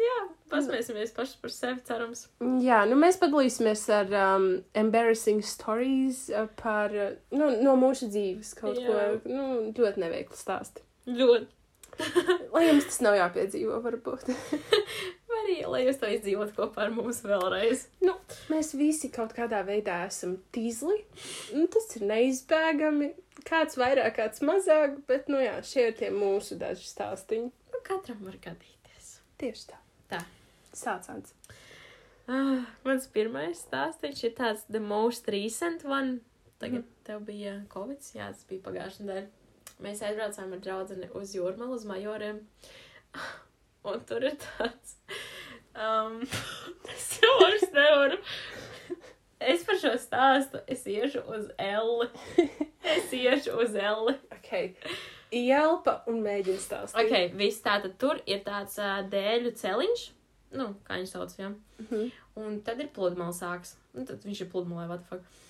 Jā, 0.01 0.19
pasmēsimies 0.53 1.15
paši 1.17 1.39
par 1.41 1.55
sevi, 1.55 1.81
cerams. 1.89 2.27
Jā, 2.65 2.83
nu 2.89 2.99
mēs 3.01 3.17
padalīsimies 3.21 3.87
ar 3.97 4.13
um, 4.21 4.47
embarrassing 4.77 5.41
stories 5.45 6.27
uh, 6.29 6.45
par, 6.61 6.93
uh, 6.93 7.17
nu, 7.33 7.55
no 7.65 7.77
mūsu 7.81 8.11
dzīves 8.13 8.53
kaut 8.61 8.77
Jā. 8.81 8.85
ko, 8.85 9.33
nu, 9.33 9.49
ļoti 9.81 10.05
neveiklu 10.05 10.37
stāstu. 10.37 10.85
Ļoti. 11.09 11.49
Lai 12.55 12.67
jums 12.69 12.87
tas 12.89 13.01
nav 13.05 13.17
jāpiedzīvo, 13.17 13.81
varbūt. 13.85 14.29
Arī, 15.51 15.65
lai 15.67 15.81
jūs 15.83 15.97
to 15.99 16.07
izdzīvot 16.07 16.53
kopā 16.55 16.85
ar 16.87 16.93
mums 16.95 17.19
vēlreiz. 17.27 17.89
nu, 18.07 18.13
mēs 18.53 18.69
visi 18.79 19.09
kaut 19.11 19.33
kādā 19.35 19.65
veidā 19.67 19.97
esam 20.07 20.37
tīzli. 20.55 21.01
Nu, 21.57 21.65
tas 21.67 21.89
ir 21.99 22.05
neizbēgami. 22.07 23.09
Kāds 23.49 23.75
vairāk, 23.81 24.15
kāds 24.21 24.45
mazāk, 24.47 25.01
bet, 25.09 25.27
nu 25.33 25.41
jā, 25.43 25.57
šie 25.67 25.89
ir 25.89 25.97
tie 25.99 26.11
mūsu 26.15 26.55
daži 26.61 26.87
stāstiņi. 26.87 27.51
Nu, 27.73 27.81
katram 27.83 28.21
var 28.29 28.37
gadīties. 28.45 29.09
Tieši 29.43 29.67
tā. 29.73 29.81
Tā. 30.13 30.21
Sācāns. 30.77 31.35
Ah, 32.31 32.63
mans 32.87 33.09
pirmais 33.11 33.65
stāstījums 33.65 34.23
ir 34.29 34.37
tāds 34.39 34.63
the 34.71 34.79
most 34.79 35.27
recent 35.35 35.83
one. 35.85 36.21
Tagad 36.63 36.85
Mhm. 36.85 36.95
tev 37.09 37.25
bija 37.27 37.57
Covid, 37.75 37.99
jā, 38.15 38.31
tas 38.31 38.45
bija 38.47 38.63
pagājušajā 38.69 39.09
nedēļā. 39.09 39.27
Mēs 39.83 40.03
aizbraucām 40.07 40.53
ar 40.53 40.61
draugu 40.63 41.11
uz 41.19 41.35
jūrmālu, 41.35 41.75
uz 41.75 41.85
majoriem. 41.91 42.43
Un 43.91 44.01
tur 44.05 44.23
ir 44.29 44.37
tāds. 44.37 44.99
Um, 45.75 46.21
es 46.95 47.07
jau 47.21 47.33
vairs 47.41 47.67
nevaru. 47.75 48.19
Es 49.41 49.65
par 49.65 49.79
šo 49.81 49.95
stāstu. 50.01 50.61
Es 50.69 50.85
iešu 50.89 51.23
uz 51.33 51.49
L. 51.57 52.09
Es 52.85 53.13
iešu 53.17 53.57
uz 53.63 53.77
L. 53.79 54.13
Ok. 54.37 54.53
Ielpa 55.31 56.01
un 56.11 56.21
mēģina 56.25 56.61
stāstīt. 56.61 56.99
Ok, 57.05 57.37
viss 57.39 57.63
tātad 57.65 57.95
tur 58.03 58.19
ir 58.27 58.43
tāds 58.45 58.77
uh, 58.83 58.99
dēļu 59.09 59.55
celiņš. 59.61 60.09
Nu, 60.59 60.73
kā 60.85 60.99
viņš 60.99 61.15
sauc, 61.15 61.37
jā. 61.39 61.53
Mhm. 61.85 62.11
Un 62.41 62.59
tad 62.67 62.83
ir 62.83 62.91
pludmale 62.95 63.35
sāks. 63.37 63.77
Un 63.95 64.09
tad 64.09 64.27
viņš 64.27 64.45
ir 64.45 64.51
pludmalē, 64.53 64.89
what 64.91 65.05
the 65.05 65.09
fuck. 65.15 65.41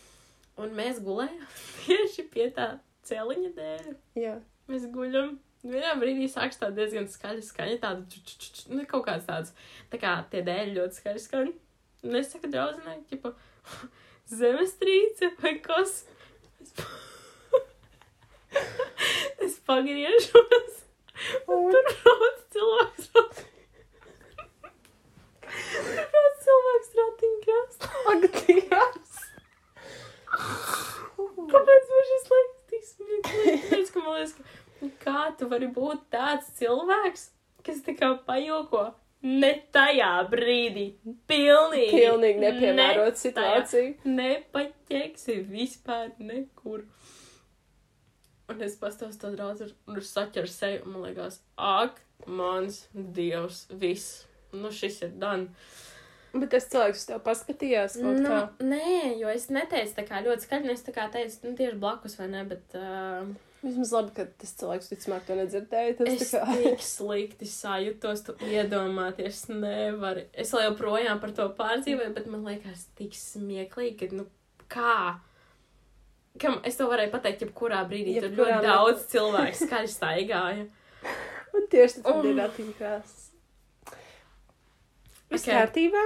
Un 0.61 0.75
mēs 0.77 1.01
gulējām 1.05 1.47
tieši 1.87 2.27
pie 2.33 2.51
tā 2.57 2.75
celiņa 3.09 3.55
dēļ. 3.57 3.95
Jā. 4.21 4.37
Mēs 4.71 4.87
guļam. 4.93 5.39
Vienā 5.61 5.93
brīdī 6.01 6.25
sāks 6.33 6.57
tā 6.57 6.71
diezgan 6.73 7.05
skaļa 7.11 7.43
skaņa, 7.45 7.77
tāda 7.83 8.05
ču, 8.09 8.21
ču, 8.25 8.37
ču, 8.41 8.63
nu, 8.73 8.85
kaut 8.89 9.05
kāds 9.05 9.27
tāds. 9.29 9.53
Tā 9.93 10.01
kā 10.01 10.15
tie 10.33 10.41
dēļi 10.47 10.77
ļoti 10.79 11.01
skaļi 11.03 11.21
skan. 11.21 11.51
Un 12.07 12.17
es 12.17 12.31
saku 12.33 12.49
draudzenei, 12.49 13.03
tipo, 13.11 13.35
zemestrīce 14.41 15.35
vai 15.43 15.59
kas. 15.61 15.93
Es, 16.65 16.73
es 19.49 19.59
pagriežos. 19.69 20.81
Un 21.45 21.69
tur 21.69 21.91
brauc 21.91 22.41
cilvēks. 22.57 23.13
Tur 23.13 23.29
brauc 26.15 26.41
cilvēks 26.47 26.97
ratiņkrāstā. 27.03 27.93
Ak, 28.15 28.27
Dievs! 28.39 29.21
Kāpēc 31.51 31.93
man 31.93 32.09
šis 32.15 32.27
laiks 32.33 32.59
tik 32.73 32.89
smieklīgi? 32.95 33.61
Tāpēc, 33.69 33.93
ka 33.93 34.05
man 34.07 34.17
liekas, 34.17 34.35
ka 34.39 34.43
kā 35.03 35.29
tu 35.39 35.49
vari 35.51 35.69
būt 35.73 36.09
tāds 36.13 36.51
cilvēks, 36.59 37.29
kas 37.67 37.83
tā 37.87 37.95
kā 37.99 38.15
pajoko 38.27 38.89
ne 39.23 39.53
tajā 39.75 40.13
brīdī. 40.33 40.87
Pilnīgi. 41.29 41.93
Pilnīgi 41.93 42.45
nepiemērot 42.45 43.13
ne 43.13 43.23
situāciju. 43.23 43.95
Nepaķeksi 44.09 45.41
vispār 45.51 46.15
nekur. 46.19 46.87
Un 48.51 48.65
es 48.67 48.75
pastos 48.81 49.19
to 49.21 49.31
draugu 49.35 49.69
un 49.87 50.01
es 50.01 50.11
saķeru 50.11 50.51
seju 50.51 50.83
un 50.87 50.97
man 50.97 51.07
liekas, 51.07 51.39
ak, 51.55 52.01
mans 52.27 52.83
dievs, 52.95 53.67
viss. 53.71 54.25
Nu, 54.51 54.73
šis 54.75 55.05
ir 55.07 55.13
dan. 55.21 55.51
Bet 56.33 56.51
tas 56.53 56.67
cilvēks 56.71 57.01
uz 57.01 57.07
tevi 57.09 57.21
paskatījās 57.27 57.95
Nu, 57.99 58.13
kā. 58.23 58.41
nē, 58.63 59.17
jo 59.19 59.29
es 59.33 59.49
neteicu 59.51 59.97
tā 59.97 60.05
kā 60.07 60.21
ļoti 60.23 60.47
skaļi, 60.47 60.71
es 60.77 60.85
tā 60.87 60.93
kā 60.95 61.09
teicu, 61.11 61.41
nu, 61.49 61.55
tieši 61.59 61.79
blakus 61.83 62.15
vai 62.21 62.29
ne, 62.31 62.45
bet. 62.47 62.77
Uh, 62.79 63.31
Vismaz 63.61 63.91
labi, 63.93 64.13
ka 64.17 64.25
tas 64.41 64.55
cilvēks 64.57 64.87
vismaz 64.89 65.25
to 65.27 65.35
nedzirdēja. 65.37 65.97
Tas 65.99 66.09
Es 66.23 66.31
kā. 66.33 66.45
tik 66.49 66.81
slikti 66.81 67.45
sajūtos, 67.51 68.23
tu 68.25 68.33
iedomāties, 68.49 69.43
nevaru. 69.53 70.23
Es 70.33 70.55
joprojām 70.57 71.21
par 71.21 71.35
to 71.37 71.49
pārdzīvoju, 71.59 72.15
bet 72.17 72.31
man 72.33 72.47
liekas, 72.49 72.87
tik 72.97 73.13
smieklīgi, 73.19 73.99
ka, 74.09 74.17
nu, 74.17 74.25
kā? 74.73 74.95
kam 76.41 76.61
es 76.65 76.79
to 76.79 76.87
varēju 76.89 77.11
pateikt, 77.13 77.43
jebkurā 77.45 77.83
brīdī. 77.91 78.15
Tur 78.23 78.31
Jebkurā 78.31 78.55
ļoti 78.63 78.71
daudz 78.71 79.03
cilvēku 79.13 79.61
skaļi 79.67 79.91
staigāja. 79.93 80.69
Un 81.53 81.67
tieši 81.69 82.01
tas 82.01 82.15
Oh. 82.15 82.23
bija 82.25 82.47
ratiņkrās. 82.47 83.17
Viss 85.31 85.45
Ok. 85.47 85.53
kārtībā? 85.53 86.01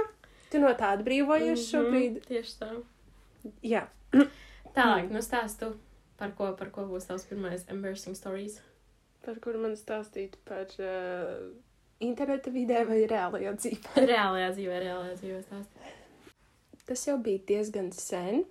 Tu 0.55 0.61
no 0.63 0.71
tāda 0.79 1.03
brīvojies 1.03 1.59
Mhm, 1.59 1.67
šobrīd? 1.67 2.19
Tieši 2.29 2.55
tā. 2.61 2.71
Jā. 3.67 3.83
Tālāk, 4.75 5.09
nu 5.11 5.19
stāst 5.23 5.59
tu, 5.59 5.73
par 6.19 6.31
ko, 6.37 6.53
par 6.59 6.69
ko 6.71 6.85
būs 6.89 7.07
tavs 7.09 7.25
pirmais 7.29 7.65
embarrassing 7.71 8.15
stories. 8.15 8.61
Par 9.25 9.35
kuru 9.43 9.59
man 9.63 9.75
stāstīt 9.75 10.35
par 10.47 10.71
uh, 10.79 11.51
interneta 12.03 12.51
vidē 12.53 12.83
vai 12.87 13.01
reālajā 13.09 13.53
dzīvē? 13.59 13.93
Reālajā 14.11 14.49
dzīvē, 14.57 14.79
reālajā 14.85 15.15
dzīvē 15.21 15.39
stāst. 15.47 15.85
Tas 16.85 17.05
jau 17.07 17.15
bija 17.25 17.41
diezgan 17.49 17.91
sen. 17.97 18.43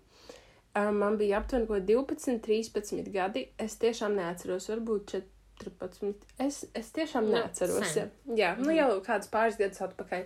Uh, 0.75 0.90
man 0.90 1.16
bija 1.20 1.38
aptuveni 1.38 1.68
kaut 1.70 1.84
12, 1.87 2.40
13 2.42 3.12
gadi. 3.14 3.46
Es 3.62 3.76
tiešām 3.78 4.16
neatceros, 4.18 4.66
varbūt 4.73 5.14
14. 5.62 6.25
Es, 6.42 6.64
es 6.75 6.88
tiešām 6.96 7.28
Nu, 7.30 7.37
neatceros. 7.38 7.92
sen. 7.94 8.11
Jā, 8.34 8.56
nu 8.58 8.73
Mhm. 8.73 8.76
jau 8.80 9.00
kādus 9.06 9.30
pāris 9.30 9.56
gadus 9.61 9.78
atpakaļ. 9.87 10.25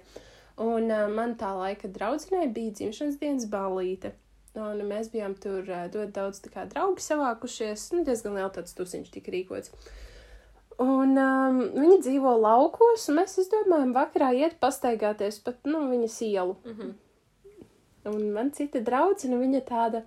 Un 0.59 0.91
uh, 0.91 1.07
man 1.15 1.37
tā 1.39 1.53
laika 1.55 1.91
draudzenei 1.93 2.49
bija 2.51 2.75
dzimšanas 2.75 3.19
dienas 3.21 3.47
balīte. 3.51 4.15
Un 4.59 4.81
mēs 4.89 5.11
bijām 5.13 5.37
tur 5.39 5.63
uh, 5.63 5.87
ļoti 5.87 6.13
daudz 6.17 6.43
kā 6.51 6.67
draugi 6.71 7.05
savākušies. 7.05 7.93
Nu, 7.95 8.03
diezgan 8.07 8.35
liela 8.39 8.51
tāds 8.55 8.75
tusiņš 8.79 9.13
tika 9.15 9.35
rīkots. 9.35 9.71
Un 10.83 11.19
um, 11.19 11.61
viņi 11.75 11.99
dzīvo 12.07 12.37
laukos, 12.39 13.09
un 13.11 13.19
mēs 13.19 13.39
izdomājām 13.43 13.95
vakarā 13.97 14.31
iet 14.39 14.59
pastaigāties 14.63 15.41
pat, 15.43 15.59
nu, 15.67 15.83
viņas 15.91 16.19
ielu. 16.27 16.55
Mhm. 16.67 16.97
Un 18.09 18.29
man 18.33 18.53
cita 18.55 18.81
draudzene, 18.81 19.37
viņa 19.41 19.63
tāda, 19.69 20.05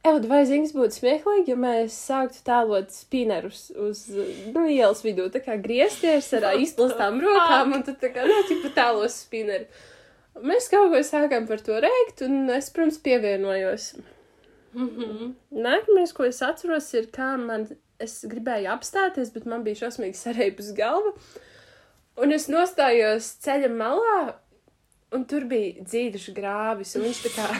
Eud, 0.00 0.24
vai 0.30 0.44
zings 0.48 0.70
būtu 0.72 0.96
smieklīgi, 0.96 1.52
ja 1.52 1.58
mēs 1.60 1.92
sāktu 2.08 2.40
tēlot 2.46 2.92
spinerus 2.94 3.66
uz, 3.76 4.06
nu, 4.54 4.62
ielas 4.64 5.02
vidū, 5.04 5.26
tā 5.32 5.42
kā 5.44 5.58
griezties 5.60 6.30
ar 6.38 6.46
izplastām 6.64 7.18
rokām, 7.20 7.74
un 7.76 7.84
tad 7.84 7.98
tā 8.00 8.08
kā, 8.14 8.24
nu, 8.24 8.38
tipa 8.48 8.72
tēlos 8.78 9.18
spineri. 9.26 9.68
Mēs 10.40 10.70
kaut 10.72 10.88
ko 10.94 11.02
sākām 11.04 11.44
par 11.50 11.60
to 11.66 11.76
reikt, 11.84 12.22
un 12.24 12.48
es, 12.54 12.70
protams, 12.72 12.96
pievienojos. 13.04 13.90
Mhm. 14.72 15.34
Nākamais, 15.66 16.14
ko 16.16 16.24
es 16.24 16.40
atceros, 16.46 16.88
ir, 16.96 17.10
kā 17.12 17.34
man, 17.36 17.66
es 18.00 18.22
gribēju 18.24 18.70
apstāties, 18.72 19.34
bet 19.34 19.44
man 19.52 19.66
bija 19.66 19.82
šausmīgi 19.82 20.16
sareipus 20.16 20.70
galva, 20.78 21.12
un 22.24 22.32
es 22.32 22.48
nostājos 22.48 23.34
ceļa 23.44 23.68
malā, 23.74 24.20
un 25.12 25.28
tur 25.28 25.44
bija 25.50 25.84
dzīduši 25.84 26.34
grāvis, 26.36 26.94
un 26.96 27.04
viņš 27.04 27.22
tā 27.26 27.34
kā, 27.36 27.50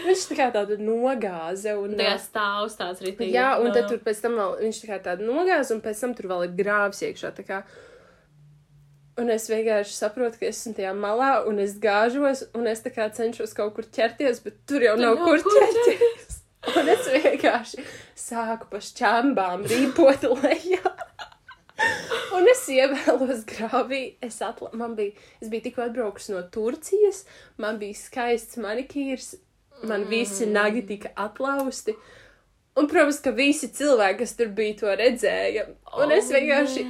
viņš 0.00 0.26
tā 0.30 0.38
kā 0.38 0.48
tādu 0.54 0.78
nogāza, 0.80 1.76
un, 1.80 1.96
Tā 1.98 2.10
kā 2.12 2.18
stāvs 2.22 2.76
tāds 2.80 3.04
ritīgi. 3.04 3.34
jā, 3.36 3.54
un 3.60 3.72
tad 3.74 3.88
tur 3.90 4.02
pēc 4.04 4.20
tam 4.24 4.36
vēl, 4.40 4.58
viņš 4.64 4.82
tā 4.82 4.90
kā 4.92 5.00
tādu 5.10 5.28
nogāza, 5.28 5.74
un 5.76 5.82
pēc 5.84 6.04
tam 6.04 6.14
tur 6.18 6.30
vēl 6.32 6.46
ir 6.48 6.54
grāvis 6.58 7.02
iekšā, 7.08 7.32
tā 7.36 7.46
kā, 7.48 7.62
un 9.20 9.32
es 9.34 9.48
vienkārši 9.52 9.96
saprotu, 9.96 10.40
ka 10.40 10.48
es 10.48 10.60
esmu 10.62 10.76
tajā 10.78 10.92
malā, 10.96 11.32
un 11.48 11.60
es 11.62 11.76
gāžos, 11.82 12.46
un 12.56 12.70
es 12.70 12.84
cenšos 12.84 13.56
kaut 13.58 13.74
kur 13.76 13.84
ķerties, 13.84 14.44
bet 14.44 14.62
tur 14.66 14.84
jau 14.84 14.96
Tur 14.96 15.04
nav 15.04 15.18
nav 15.20 15.26
kur 15.26 15.42
kur 15.42 15.60
ķerties. 15.60 16.38
Un 16.62 16.88
es 16.92 17.08
vienkārši 17.10 17.82
sāku 18.14 18.68
pa 18.70 18.78
šķembām 18.78 19.64
rīpot 19.66 20.28
lejā. 20.44 20.92
Un 22.36 22.46
es 22.48 22.62
ievēlos 22.70 23.42
grāvī, 23.48 24.02
es, 24.22 24.38
atla... 24.44 24.70
man 24.78 24.94
bija, 24.98 25.16
es 25.42 25.50
biju 25.52 25.66
tikko 25.66 25.86
atbraukusi 25.88 26.34
no 26.34 26.42
Turcijas, 26.54 27.24
man 27.60 27.80
bija 27.80 27.98
skaists 27.98 28.60
manikīrs, 28.62 29.32
man 29.88 30.04
visi 30.10 30.46
nagi 30.46 30.82
tika 30.88 31.10
atlausti. 31.16 31.94
Un, 32.78 32.86
protams, 32.88 33.18
ka 33.20 33.30
visi 33.36 33.68
cilvēki, 33.68 34.18
kas 34.22 34.32
tur 34.38 34.48
bija, 34.56 34.78
to 34.80 34.94
redzēja. 34.96 35.66
Un 36.00 36.12
es 36.16 36.30
vienkārši 36.32 36.86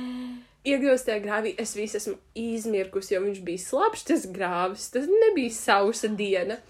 iegūstu 0.71 1.09
tajā 1.11 1.23
grāvī, 1.25 1.55
es 1.59 1.73
visu 1.75 1.99
esmu 1.99 2.15
izmirkusi, 2.39 3.17
jo 3.17 3.23
viņš 3.25 3.41
bija 3.43 3.59
slapjš, 3.65 4.05
tas 4.13 4.27
grāvis, 4.31 4.85
tas 4.95 5.09
nebija 5.11 5.51
sausa 5.57 6.07
diena. 6.09 6.61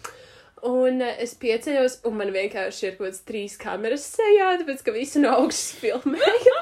Un 0.64 1.02
eh, 1.02 1.16
es 1.24 1.34
pieceļos, 1.42 1.98
un 2.08 2.16
man 2.20 2.30
vienkārši 2.32 2.86
ir 2.86 2.96
kaut 2.96 3.08
kāds 3.10 3.24
trīs 3.28 3.58
kameras 3.60 4.04
sejā, 4.14 4.52
tāpēc 4.62 4.84
ka 4.86 4.94
visi 4.94 5.20
no 5.20 5.34
augšas 5.42 5.72
filmēja. 5.82 6.56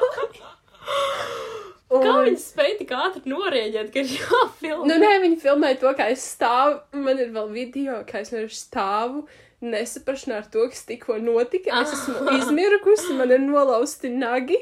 Kā 1.91 2.07
Un- 2.15 2.25
viņi 2.29 2.39
spēja 2.39 2.77
tik 2.79 2.93
ātri 2.95 3.31
norēģēt, 3.33 3.89
ka 3.93 4.03
ir 4.05 4.11
jāfilmē? 4.15 4.87
Nu, 4.87 4.97
nē, 5.03 5.11
viņi 5.25 5.39
filmēja 5.43 5.81
to, 5.83 5.91
kā 5.99 6.07
es 6.15 6.23
stāvu. 6.37 6.77
Man 6.95 7.19
ir 7.19 7.33
vēl 7.35 7.49
video, 7.51 7.97
kā 8.07 8.23
es 8.23 8.31
vienkārši 8.31 8.61
stāvu, 8.61 9.25
nesaprašanā 9.65 10.41
ar 10.41 10.49
to, 10.53 10.67
kas 10.73 10.85
tikko 10.89 11.19
notika. 11.23 11.83
Es 11.83 11.95
esmu 11.97 12.37
izmirkusi, 12.39 13.17
man 13.19 13.35
ir 13.35 13.43
nolausti 13.45 14.13
nagi. 14.13 14.59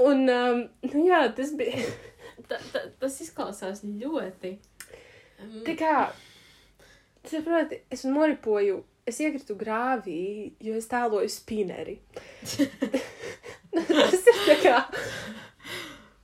Un, 0.00 0.24
um, 0.32 0.62
nu 0.88 1.04
jā, 1.06 1.24
tas 1.36 1.52
bija. 1.58 1.84
Ta, 2.48 2.58
ta, 2.72 2.86
tas 2.98 3.18
izklausās 3.22 3.84
ļoti. 3.84 4.56
Mm, 5.40 5.60
Tā 5.68 5.74
kā, 5.78 5.96
saproti, 7.28 7.82
es 7.92 8.02
noripoju, 8.08 8.80
es 9.06 9.20
iekritu 9.22 9.54
grāvī, 9.60 10.22
jo 10.64 10.74
es 10.80 10.88
tēloju 10.90 11.30
spineri. 11.30 12.00
tas 13.76 14.18
ir 14.18 14.42
tā 14.48 14.56
kā 14.64 14.80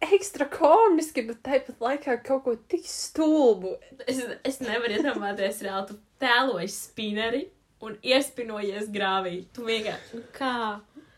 ekstra 0.05 0.47
komiski, 0.53 1.25
bet 1.29 1.41
tāpat 1.47 1.81
laikā 1.83 2.19
kaut 2.25 2.45
ko 2.45 2.55
tik 2.71 2.85
stulbu. 2.89 3.77
Es, 4.07 4.21
es 4.45 4.61
nevaru 4.65 4.99
iedomāties, 4.99 5.63
reāli 5.65 5.91
tu 5.93 5.99
tēloji 6.23 6.69
spineri 6.73 7.43
un 7.87 7.97
iespinojies 8.05 8.91
grāvī. 8.93 9.41
Tu 9.57 9.65
vienkārši, 9.67 10.21
nu 10.21 10.29
kā? 10.37 10.55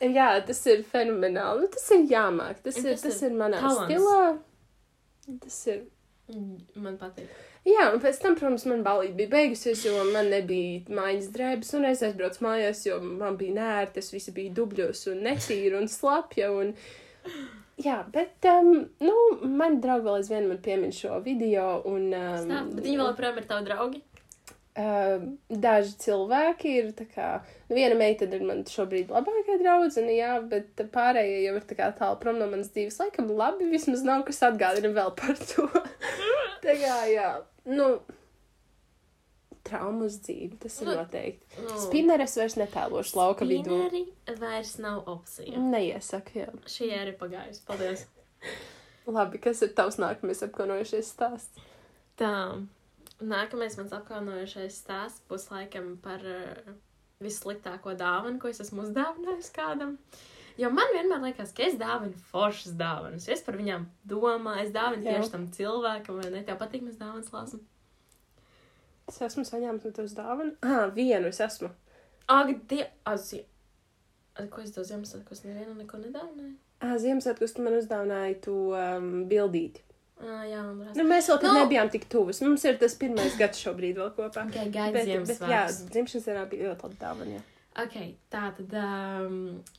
Jā, 0.03 0.31
tas 0.47 0.61
ir 0.71 0.85
fenomenāli. 0.87 1.67
Nu, 1.67 1.71
tas 1.75 1.91
ir 1.97 2.07
jāmāk. 2.11 2.63
Tas, 2.63 2.79
ir, 2.79 2.93
tas 2.95 3.07
tas 3.07 3.23
ir 3.23 3.33
ir 3.33 3.39
manā 3.41 3.61
talants. 3.63 3.91
stilā. 3.91 5.39
Tas 5.45 5.61
ir. 5.75 5.85
Mm, 6.29 6.59
Man 6.85 6.99
patīk. 7.01 7.31
Jā, 7.69 7.89
un 7.93 8.01
pēc 8.01 8.21
tam, 8.23 8.37
protams, 8.39 8.65
man 8.71 8.85
balīti 8.87 9.17
bija 9.19 9.33
beigusies, 9.33 9.83
jo 9.85 10.05
man 10.13 10.31
nebija 10.33 10.95
mājas 10.95 11.27
drēbes, 11.35 11.73
un 11.77 11.89
es 11.89 12.03
aizbraucu 12.07 12.45
mājās, 12.47 12.85
jo 12.87 12.99
man 13.03 13.37
bija 13.41 13.57
nērti, 13.59 14.01
es 14.01 14.13
visi 14.15 14.33
bija 14.37 14.55
dubļos 14.57 15.03
un 15.13 15.25
netīra 15.27 15.81
un 15.81 15.91
slapja. 15.91 16.53
Un... 16.55 16.73
Jā, 17.79 18.01
bet, 18.11 18.43
um, 18.51 18.73
nu, 19.05 19.17
mani 19.47 19.79
draugi 19.83 20.09
vēl 20.09 20.19
aizvien 20.19 20.49
man 20.51 20.59
piemin 20.63 20.95
šo 20.95 21.21
video, 21.23 21.79
un. 21.87 22.09
Um, 22.11 22.41
Stāv, 22.43 22.73
bet 22.75 22.87
viņi 22.87 22.99
vēl 22.99 23.11
joprojām 23.13 23.39
ir 23.39 23.47
tavi 23.51 23.69
draugi. 23.69 24.01
Uh, 24.79 25.25
daži 25.51 25.95
cilvēki 25.99 26.73
ir 26.81 26.91
tā 26.99 27.07
kā, 27.11 27.29
nu, 27.67 27.75
viena 27.79 27.97
meitene 27.99 28.39
ir 28.39 28.45
man 28.47 28.61
šobrīd 28.67 29.11
labākā 29.11 29.57
draudzene, 29.63 30.15
jā, 30.15 30.37
bet 30.51 30.83
pārējie 30.95 31.41
jau 31.49 31.55
ir 31.59 31.65
tā 31.71 31.79
kā 31.79 31.89
tālu 31.99 32.19
prom 32.23 32.39
no 32.39 32.47
manas 32.51 32.71
dzīves. 32.75 32.99
Laikam 33.03 33.31
labi, 33.39 33.71
vismaz 33.71 34.05
nav 34.07 34.23
kas 34.27 34.43
atgādina 34.47 34.93
vēl 34.95 35.15
par 35.19 35.35
to. 35.51 35.67
tā 36.67 36.77
kā, 36.79 36.99
jā, 37.11 37.33
nu, 37.71 37.91
traumas 39.69 40.19
dzīve, 40.25 40.57
tas 40.63 40.81
ir 40.83 40.89
Nu, 40.91 40.97
noteikti. 41.03 41.63
Nu, 41.65 41.77
Spineres 41.85 42.35
vairs 42.41 42.57
netēlošu 42.61 43.19
lauka 43.19 43.47
vidū. 43.49 43.79
Spineri 43.85 44.41
vairs 44.41 44.75
nav 44.83 45.05
opcija. 45.13 45.61
Neiesaku, 45.61 46.41
jā. 46.43 46.49
Šī 46.69 46.91
ēra 46.97 47.13
ir 47.13 47.21
pagājusi. 47.21 47.63
Paldies. 47.69 48.07
Labi, 49.19 49.41
kas 49.41 49.63
ir 49.65 49.73
tavs 49.77 49.97
nākamais 50.01 50.43
apkaunojušies 50.45 51.15
stāsts? 51.15 51.63
Tā. 52.21 52.33
Nākamais 53.19 53.75
mans 53.79 53.95
apkaunojošais 53.97 54.77
stāsts 54.79 55.25
būs 55.31 55.49
laikam 55.51 55.97
par 56.03 56.23
uh, 56.23 56.75
vissliktāko 57.25 57.97
dāvanu, 57.99 58.39
ko 58.39 58.51
es 58.51 58.61
esmu 58.63 58.85
uzdāvinājis 58.85 59.49
kādam. 59.57 59.97
Jo 60.59 60.71
man 60.75 60.91
vienmēr 60.95 61.23
liekas, 61.23 61.51
ka 61.55 61.65
es 61.67 61.75
dāvinu 61.79 62.19
foršas 62.31 62.75
dāvanas. 62.79 63.29
Es 63.31 63.43
par 63.47 63.59
viņām 63.59 63.87
domāju, 64.11 64.65
es 64.65 64.73
dāvinu 64.75 65.07
tieši 65.07 65.33
tam 65.35 65.49
cilvēkam, 65.55 66.19
vai 66.23 66.31
ne? 66.35 66.45
Tev 66.47 66.59
patīk, 66.63 66.83
mēs 66.87 66.99
dāvanas 66.99 67.31
lāsam. 67.35 67.63
Es 69.09 69.21
esmu 69.25 69.45
saņēmis 69.49 69.85
no 69.89 69.91
tevis 69.97 70.15
dāvanu. 70.17 70.55
Ah, 70.63 70.87
vienu 70.95 71.31
es 71.33 71.41
esmu. 71.41 71.71
Ak, 72.29 72.51
die, 72.69 72.85
azi. 73.09 73.43
Ko 74.53 74.61
es 74.63 74.71
tev 74.75 74.85
Ziemassvētkos 74.87 75.41
nevienu 75.49 75.75
neko 75.81 75.99
nedāvināju? 76.03 76.55
Ah, 76.85 76.95
Ziemassvētkos 77.03 77.57
tu 77.57 77.65
man 77.65 77.75
uzdāvināji 77.81 78.37
to 78.45 78.57
um, 78.79 79.09
bildīti. 79.31 79.83
Ah, 80.21 80.43
jā, 80.47 80.61
un 80.67 80.83
Nu, 80.99 81.05
mēs 81.07 81.29
vēl 81.31 81.39
tad 81.41 81.49
Nu. 81.49 81.55
no. 81.55 81.65
nebijām 81.65 81.91
tik 81.95 82.05
tuvas. 82.11 82.41
Mums 82.43 82.65
ir 82.69 82.79
tas 82.79 82.95
pirmais 82.99 83.37
gads 83.39 83.61
šobrīd 83.65 83.99
vēl 83.99 84.13
kopā. 84.17 84.45
Okay, 84.51 84.71
gaida 84.75 84.93
Bet, 84.99 85.27
bet 85.31 85.43
jā, 85.51 85.65
dzimšanas 85.95 86.27
dienā 86.29 86.45
bija 86.51 86.69
ļoti 86.73 86.87
labi 86.89 87.01
dāvana. 87.03 87.39
jā. 87.39 87.43
Ok, 87.79 87.95
tā 88.33 88.41
tad 88.57 88.73
um, 88.75 89.35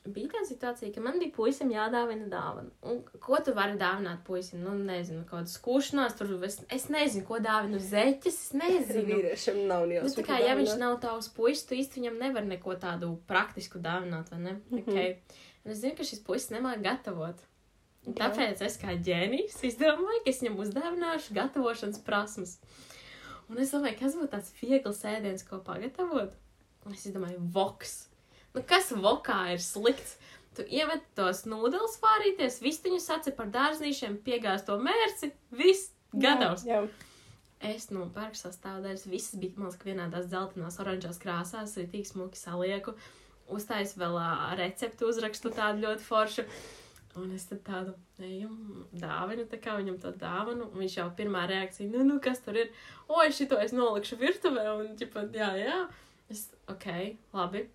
bija 0.08 0.30
tā 0.32 0.46
situācija, 0.48 0.92
ka 0.96 1.02
man 1.04 1.18
bija 1.20 1.34
puisim 1.36 1.72
jādāvina 1.74 2.30
dāvana. 2.32 2.72
Un 2.88 3.02
ko 3.20 3.40
tu 3.44 3.52
vari 3.58 3.76
dāvināt 3.82 4.22
puisim? 4.28 4.62
Nu, 4.64 4.72
nezinu, 4.78 5.26
kaut 5.28 5.42
kādu 5.42 5.52
skūšanās, 5.52 6.16
tur 6.16 6.32
es, 6.48 6.62
es 6.72 6.88
nezinu, 6.94 7.26
ko 7.28 7.42
dāvinu 7.44 7.82
zeķes, 7.84 8.40
es 8.46 8.56
nezinu. 8.56 9.04
Vīriešiem 9.10 9.60
nav 9.68 9.84
Nu, 9.84 9.92
nejausmas. 9.92 10.16
tā 10.16 10.28
kā, 10.30 10.40
ja 10.40 10.56
viņš 10.56 10.78
nav 10.80 10.96
tavs 11.04 11.28
puisis, 11.36 11.66
tu 11.68 11.76
īsti 11.76 12.00
viņam 12.00 12.24
nevar 12.24 12.48
neko 12.48 12.80
tādu 12.80 13.12
praktisku 13.28 13.84
dāvināt, 13.84 14.32
vai 14.32 14.40
ne? 14.48 14.58
Mm. 14.70 14.78
-hmm. 14.78 14.88
okay. 14.88 15.46
Un 15.66 15.76
es 15.76 15.84
zinu, 15.84 15.98
ka 16.00 16.08
šis 16.08 16.24
puisis 16.24 16.54
nemāķi 16.56 16.86
gatavot. 16.88 17.48
Un 18.08 18.14
Jā. 18.16 18.30
Tāpēc 18.30 18.62
es 18.64 18.78
kā 18.80 18.96
ģēnijs 18.96 19.60
izdomāju, 19.74 20.24
ka 20.24 20.32
es 20.32 20.40
viņam 20.42 20.62
uzdāvināšu 20.64 21.36
gatavošanas 21.36 22.00
prasmes. 22.00 22.60
Un 23.50 23.58
es 23.58 23.74
domāju, 23.74 24.00
kas 24.00 24.16
būtu 24.16 24.32
tāds 24.32 24.54
viegls 24.62 25.04
ēdiens, 25.04 25.44
ko 25.44 25.60
pagatavot. 25.66 26.32
Un 26.90 26.96
es 26.98 27.06
izdomāju, 27.06 27.38
voks. 27.54 28.08
Nu, 28.56 28.64
kas 28.66 28.90
vokā 28.98 29.44
ir 29.54 29.62
slikts? 29.62 30.16
Tu 30.58 30.66
iemet 30.74 31.04
tos 31.16 31.44
nūdeles 31.46 32.00
vārīties, 32.02 32.58
vistiņu 32.66 32.98
saci 33.04 33.32
par 33.38 33.52
dārznīšiem, 33.54 34.18
piegāz 34.26 34.66
to 34.66 34.80
mērci, 34.82 35.30
viss 35.54 35.92
gatavs. 36.12 36.66
Jā, 36.66 36.82
jā. 36.82 37.10
Es 37.70 37.90
no 37.92 38.08
pērku 38.16 38.40
sastāvdaļas 38.40 39.06
visas 39.12 39.38
bija, 39.38 39.54
man 39.60 39.70
liekas, 39.70 39.86
vienādās 39.86 40.28
dzeltenās, 40.32 40.80
oranžās 40.82 41.22
krāsās, 41.22 41.76
arī 41.78 41.90
tik 41.94 42.10
smuki 42.10 42.40
salieku. 42.40 42.96
Uztais 43.52 43.94
vēl 44.00 44.18
ā, 44.18 44.56
receptu 44.58 45.10
uzrakstu 45.12 45.54
tādu 45.54 45.86
ļoti 45.86 46.06
foršu. 46.08 46.46
Un 47.20 47.34
es 47.36 47.46
tādu 47.52 47.94
eju, 48.24 48.50
dāvinu, 48.96 49.46
tā 49.50 49.62
kā 49.62 49.78
viņam 49.78 49.98
to 50.02 50.14
dāvanu. 50.18 50.70
Un 50.72 50.86
viņš 50.86 51.00
jau 51.02 51.10
pirmā 51.18 51.46
reakcija, 51.52 51.92
nu, 51.94 52.06
nu, 52.08 52.20
kas 52.24 52.42
tur 52.46 52.58
ir? 52.58 52.72
O, 53.08 53.22
šito 53.34 53.60
es 53.60 53.76
nolikšu 53.76 54.20
virtuvē, 54.22 54.66
un, 54.78 54.94
ķipa, 55.00 55.28
jā, 55.36 55.54
jā. 55.60 55.80
Es, 56.30 56.48
ok, 56.70 56.88
labi. 57.34 57.66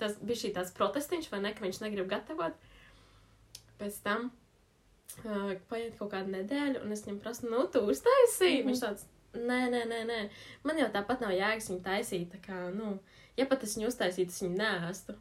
Tas 0.00 0.16
bija 0.24 0.40
šī 0.44 0.52
tāds 0.56 0.72
protestiņš, 0.76 1.28
vai 1.32 1.42
ne, 1.44 1.52
ka 1.56 1.64
viņš 1.66 1.82
negrib 1.84 2.08
gatavot. 2.08 2.56
Pēc 3.80 3.98
tam 4.04 4.30
uh, 4.30 5.52
paiet 5.68 5.98
kaut 5.98 6.12
kāda 6.14 6.30
nedēļa, 6.32 6.84
un 6.84 6.94
es 6.94 7.04
viņam 7.04 7.20
prasu, 7.24 7.48
nu, 7.52 7.66
tu 7.72 7.84
uztaisīji. 7.92 8.62
Mm 8.62 8.68
-hmm. 8.68 8.70
Viņš 8.70 8.84
tāds, 8.86 9.06
nē, 9.36 9.60
nē, 9.74 9.82
nē, 9.92 10.00
nē. 10.08 10.20
Man 10.64 10.80
jau 10.80 10.88
tāpat 10.94 11.20
nav 11.24 11.34
jēgas 11.36 11.68
viņu 11.70 11.82
taisīt. 11.84 12.32
Tā 12.32 12.40
kā, 12.46 12.62
nu, 12.74 12.98
ja 13.36 13.46
pat 13.46 13.64
es 13.64 13.76
viņu 13.76 13.92
uztaisītu, 13.92 14.32
es 14.32 14.42
viņu 14.42 14.56
nēstu. 14.56 15.18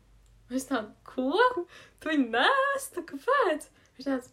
Es 0.52 0.68
tādu, 0.68 0.92
ko? 1.04 1.66
Tu 2.00 2.10
viņu 2.12 2.30
nēstu? 2.32 3.04
Kāpēc? 3.12 3.68
Viņš 3.98 4.08
tāds, 4.08 4.32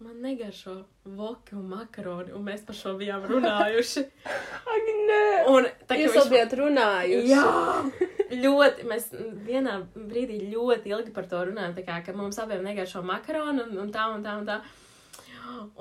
man 0.00 0.20
negaršo 0.24 0.74
voki 1.04 1.54
un 1.58 1.66
makaroni, 1.68 2.32
un 2.32 2.44
mēs 2.46 2.62
par 2.64 2.76
šo 2.76 2.94
bijām 3.00 3.26
runājuši. 3.28 4.04
Ak, 4.74 4.86
nē! 5.10 5.24
Un 5.52 5.68
tā 5.84 5.96
kā 5.96 5.98
Jūs 6.00 6.14
viņš 6.16 6.30
bijāt 6.32 6.54
runājuši. 6.60 7.28
Jā, 7.28 8.38
ļoti. 8.44 8.86
Mēs 8.88 9.10
vienā 9.46 9.76
brīdī 9.94 10.40
ļoti 10.54 10.94
ilgi 10.94 11.12
par 11.16 11.28
to 11.28 11.42
runājam. 11.50 11.76
Tā 11.76 11.84
kā 11.84 11.98
ka 12.06 12.16
mums 12.16 12.40
abiem 12.40 12.64
negaršo 12.64 13.04
makaronu 13.04 13.66
un, 13.68 13.76
un 13.84 13.92
tā 13.92 14.08
un 14.14 14.24
tā 14.24 14.38
un 14.40 14.48
tā. 14.48 14.60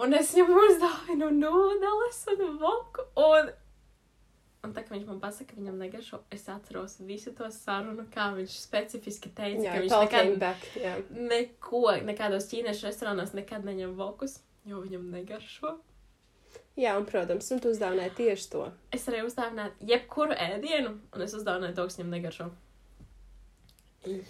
Un 0.01 0.17
es 0.17 0.33
viņam 0.35 0.55
uzdāvinu 0.65 1.31
nūdeles 1.39 2.21
un 2.33 2.45
voku. 2.59 3.05
Un, 3.23 3.51
un 4.65 4.73
tā 4.75 4.83
kā 4.83 4.95
viņš 4.95 5.05
man 5.07 5.19
pasaka, 5.23 5.53
ka 5.53 5.59
viņam 5.59 5.77
negaršo, 5.79 6.21
es 6.35 6.45
atceros 6.51 6.97
visu 7.07 7.33
to 7.35 7.47
sarunu, 7.53 8.05
kā 8.13 8.29
viņš 8.35 8.55
specifiski 8.59 9.31
teica, 9.35 9.65
Jā, 9.65 9.75
ka 9.75 9.83
viņš 9.85 9.97
nekad 10.05 10.33
back. 10.41 10.71
Jā. 10.79 10.95
neko, 11.33 11.83
nekādos 12.07 12.49
ķīniešu 12.51 12.89
restorānos 12.89 13.35
nekad 13.37 13.67
neņem 13.67 13.95
vokus, 13.99 14.39
jo 14.67 14.81
viņam 14.83 15.07
negaršo. 15.13 15.77
Jā, 16.79 16.93
un, 16.95 17.05
protams, 17.07 17.49
un 17.51 17.59
tu 17.59 17.73
uzdāvināji 17.73 18.15
tieši 18.21 18.49
to. 18.53 18.63
Es 18.95 19.03
arī 19.11 19.25
uzdāvināju 19.27 19.89
jebkuru 19.89 20.35
ēdienu, 20.39 20.95
un 21.15 21.23
es 21.25 21.35
uzdāvināju 21.35 21.75
to, 21.75 21.87
kas 21.89 21.99
viņam 21.99 22.13
negaršo. 22.15 22.49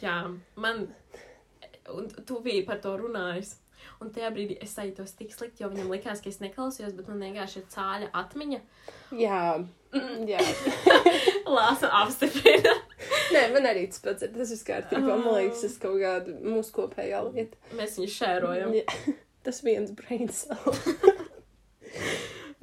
Jā, 0.01 0.17
man. 0.57 0.88
Un 1.89 2.09
tu 2.25 2.39
biji 2.45 2.65
par 2.65 2.81
to 2.81 2.95
runājis. 2.98 3.55
Un 4.00 4.12
tajā 4.15 4.29
brīdī 4.36 4.55
es 4.63 4.74
sajūtos 4.77 5.15
tik 5.19 5.33
slikti, 5.36 5.63
jo 5.63 5.69
viņam 5.74 5.89
likās, 5.91 6.21
ka 6.24 6.29
es 6.31 6.39
neklausījos, 6.43 6.93
bet 6.95 7.07
man 7.12 7.19
vienkārši 7.25 7.62
ir 7.62 7.67
cāļa 7.75 8.09
atmiņa. 8.24 8.62
Jā, 9.19 9.41
Mm, 9.89 10.27
jā. 10.29 10.38
Lāsa 11.50 11.88
apstiprina. 12.03 12.75
Nē, 13.33 13.39
man 13.55 13.65
arī 13.65 13.88
tas 13.89 14.03
pats 14.03 14.21
ir. 14.21 14.29
Tas 14.36 14.51
ir 14.53 14.59
kārtībā. 14.67 15.01
Man 15.17 15.24
Ah. 15.31 15.38
liekas, 15.39 15.63
tas 15.65 15.77
kaut 15.81 15.95
kāda 15.98 16.36
mūsu 16.45 16.75
kopējā 16.75 17.24
lieta. 17.33 17.57
Mēs 17.74 17.95
viņu 17.98 18.12
šērojam. 18.13 18.75
Jā. 18.77 18.86
Tas 19.48 19.63
viens 19.65 19.89
brain 19.98 20.27
cell. 20.29 20.75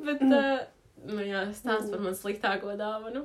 Bet, 0.06 0.22
uh, 0.22 0.60
nu 1.08 1.24
jā, 1.26 1.40
stāst 1.56 1.90
par 1.90 2.02
man 2.04 2.14
sliktāko 2.14 2.76
dāvanu. 2.78 3.24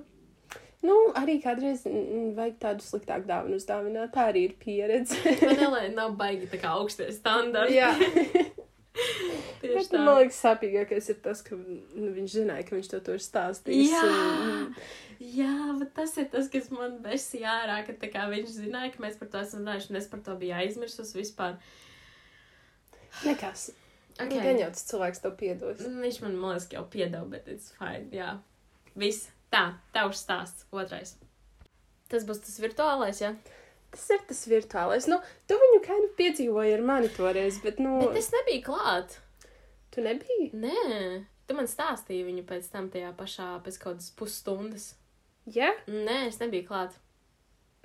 Nu, 0.81 0.95
arī 1.13 1.35
kādreiz 1.43 1.83
vajag 1.85 2.55
tādu 2.63 2.81
sliktāku 2.85 3.27
dāvanu 3.29 3.59
uzdāvināt. 3.59 4.09
Tā 4.15 4.29
arī 4.31 4.47
ir 4.50 4.55
pieredze. 4.61 5.19
Vanilē 5.43 5.83
nav 5.93 6.15
baigi 6.17 6.47
tā 6.50 6.57
kā 6.63 6.71
augstie 6.79 7.11
standarti. 7.13 7.75
Jā, 7.77 7.91
Tieši 9.61 9.75
bet 9.77 9.91
tā. 9.91 10.00
man 10.01 10.17
liekas, 10.17 10.39
sāpīgākais 10.41 11.09
ir 11.13 11.20
tas, 11.22 11.44
ka 11.46 11.53
nu, 11.55 12.07
viņš 12.15 12.33
zināja, 12.39 12.65
ka 12.65 12.74
viņš 12.75 12.87
to 12.96 13.00
tur 13.05 13.22
stāstīs. 13.22 13.91
Jā. 13.94 14.01
un- 14.09 14.74
Jā, 15.22 15.53
bet 15.77 15.91
tas 15.94 16.15
ir 16.17 16.25
tas, 16.33 16.48
kas 16.50 16.72
man 16.74 16.96
besīja 17.03 17.51
ārā, 17.61 17.75
ka 17.85 17.94
kā 18.09 18.24
viņš 18.31 18.55
zināja, 18.55 18.89
ka 18.96 19.03
mēs 19.03 19.20
par 19.20 19.29
to 19.29 19.37
esam 19.46 19.61
runājuši, 19.61 19.91
un 19.94 20.00
es 20.00 20.07
par 20.09 20.24
to 20.25 20.33
biju 20.41 20.55
aizmirsus 20.57 21.13
vispār. 21.13 21.59
Nekas. 23.27 23.67
Okay. 24.17 24.25
Okay. 24.25 24.41
Gan 24.50 24.59
jau 24.63 24.72
tas 24.74 24.87
cilvēks 24.89 25.22
to 25.24 25.31
piedos. 25.37 25.85
Viņš 25.85 26.17
man, 26.25 26.39
man 26.41 26.55
liekas, 26.55 26.65
ka 26.72 26.79
jau 26.79 26.87
piedeva, 26.98 27.22
bet 27.31 27.48
it's 27.53 27.70
fine, 27.77 28.09
jā. 28.17 28.31
Viss. 28.98 29.29
Tā, 29.51 29.66
tavs 29.96 30.22
stāsts. 30.24 30.66
Otrais. 30.72 31.16
Tas 32.11 32.24
būs 32.27 32.40
tas 32.44 32.55
virtuālais, 32.64 33.20
jā? 33.24 33.33
Tas 33.92 34.05
ir 34.16 34.22
tas 34.27 34.40
virtuālais. 34.48 35.07
Nu, 35.11 35.18
tu 35.48 35.57
viņu 35.59 35.81
kā 35.83 35.98
nu 36.00 36.07
piedzīvoji 36.16 36.77
ar 36.77 36.83
mani 36.87 37.09
toreiz, 37.11 37.57
bet, 37.64 37.79
nu, 37.83 37.98
Bet 38.05 38.18
es 38.22 38.31
nebiju 38.31 38.64
klāt. 38.70 39.18
tu 39.92 40.01
nebiji. 40.05 40.51
Nē, 40.55 41.25
tu 41.48 41.55
man 41.57 41.68
stāstīji 41.68 42.24
viņu 42.29 42.46
pēc 42.48 42.70
tam 42.72 42.87
tajā 42.94 43.11
pašā, 43.20 43.50
pēc 43.66 43.79
kaut 43.83 43.98
kādas 43.98 44.11
pusstundas. 44.16 44.85
Jā, 45.51 45.74
Nē, 45.92 46.27
es 46.29 46.40
nebiju 46.40 46.68
klāt. 46.70 46.96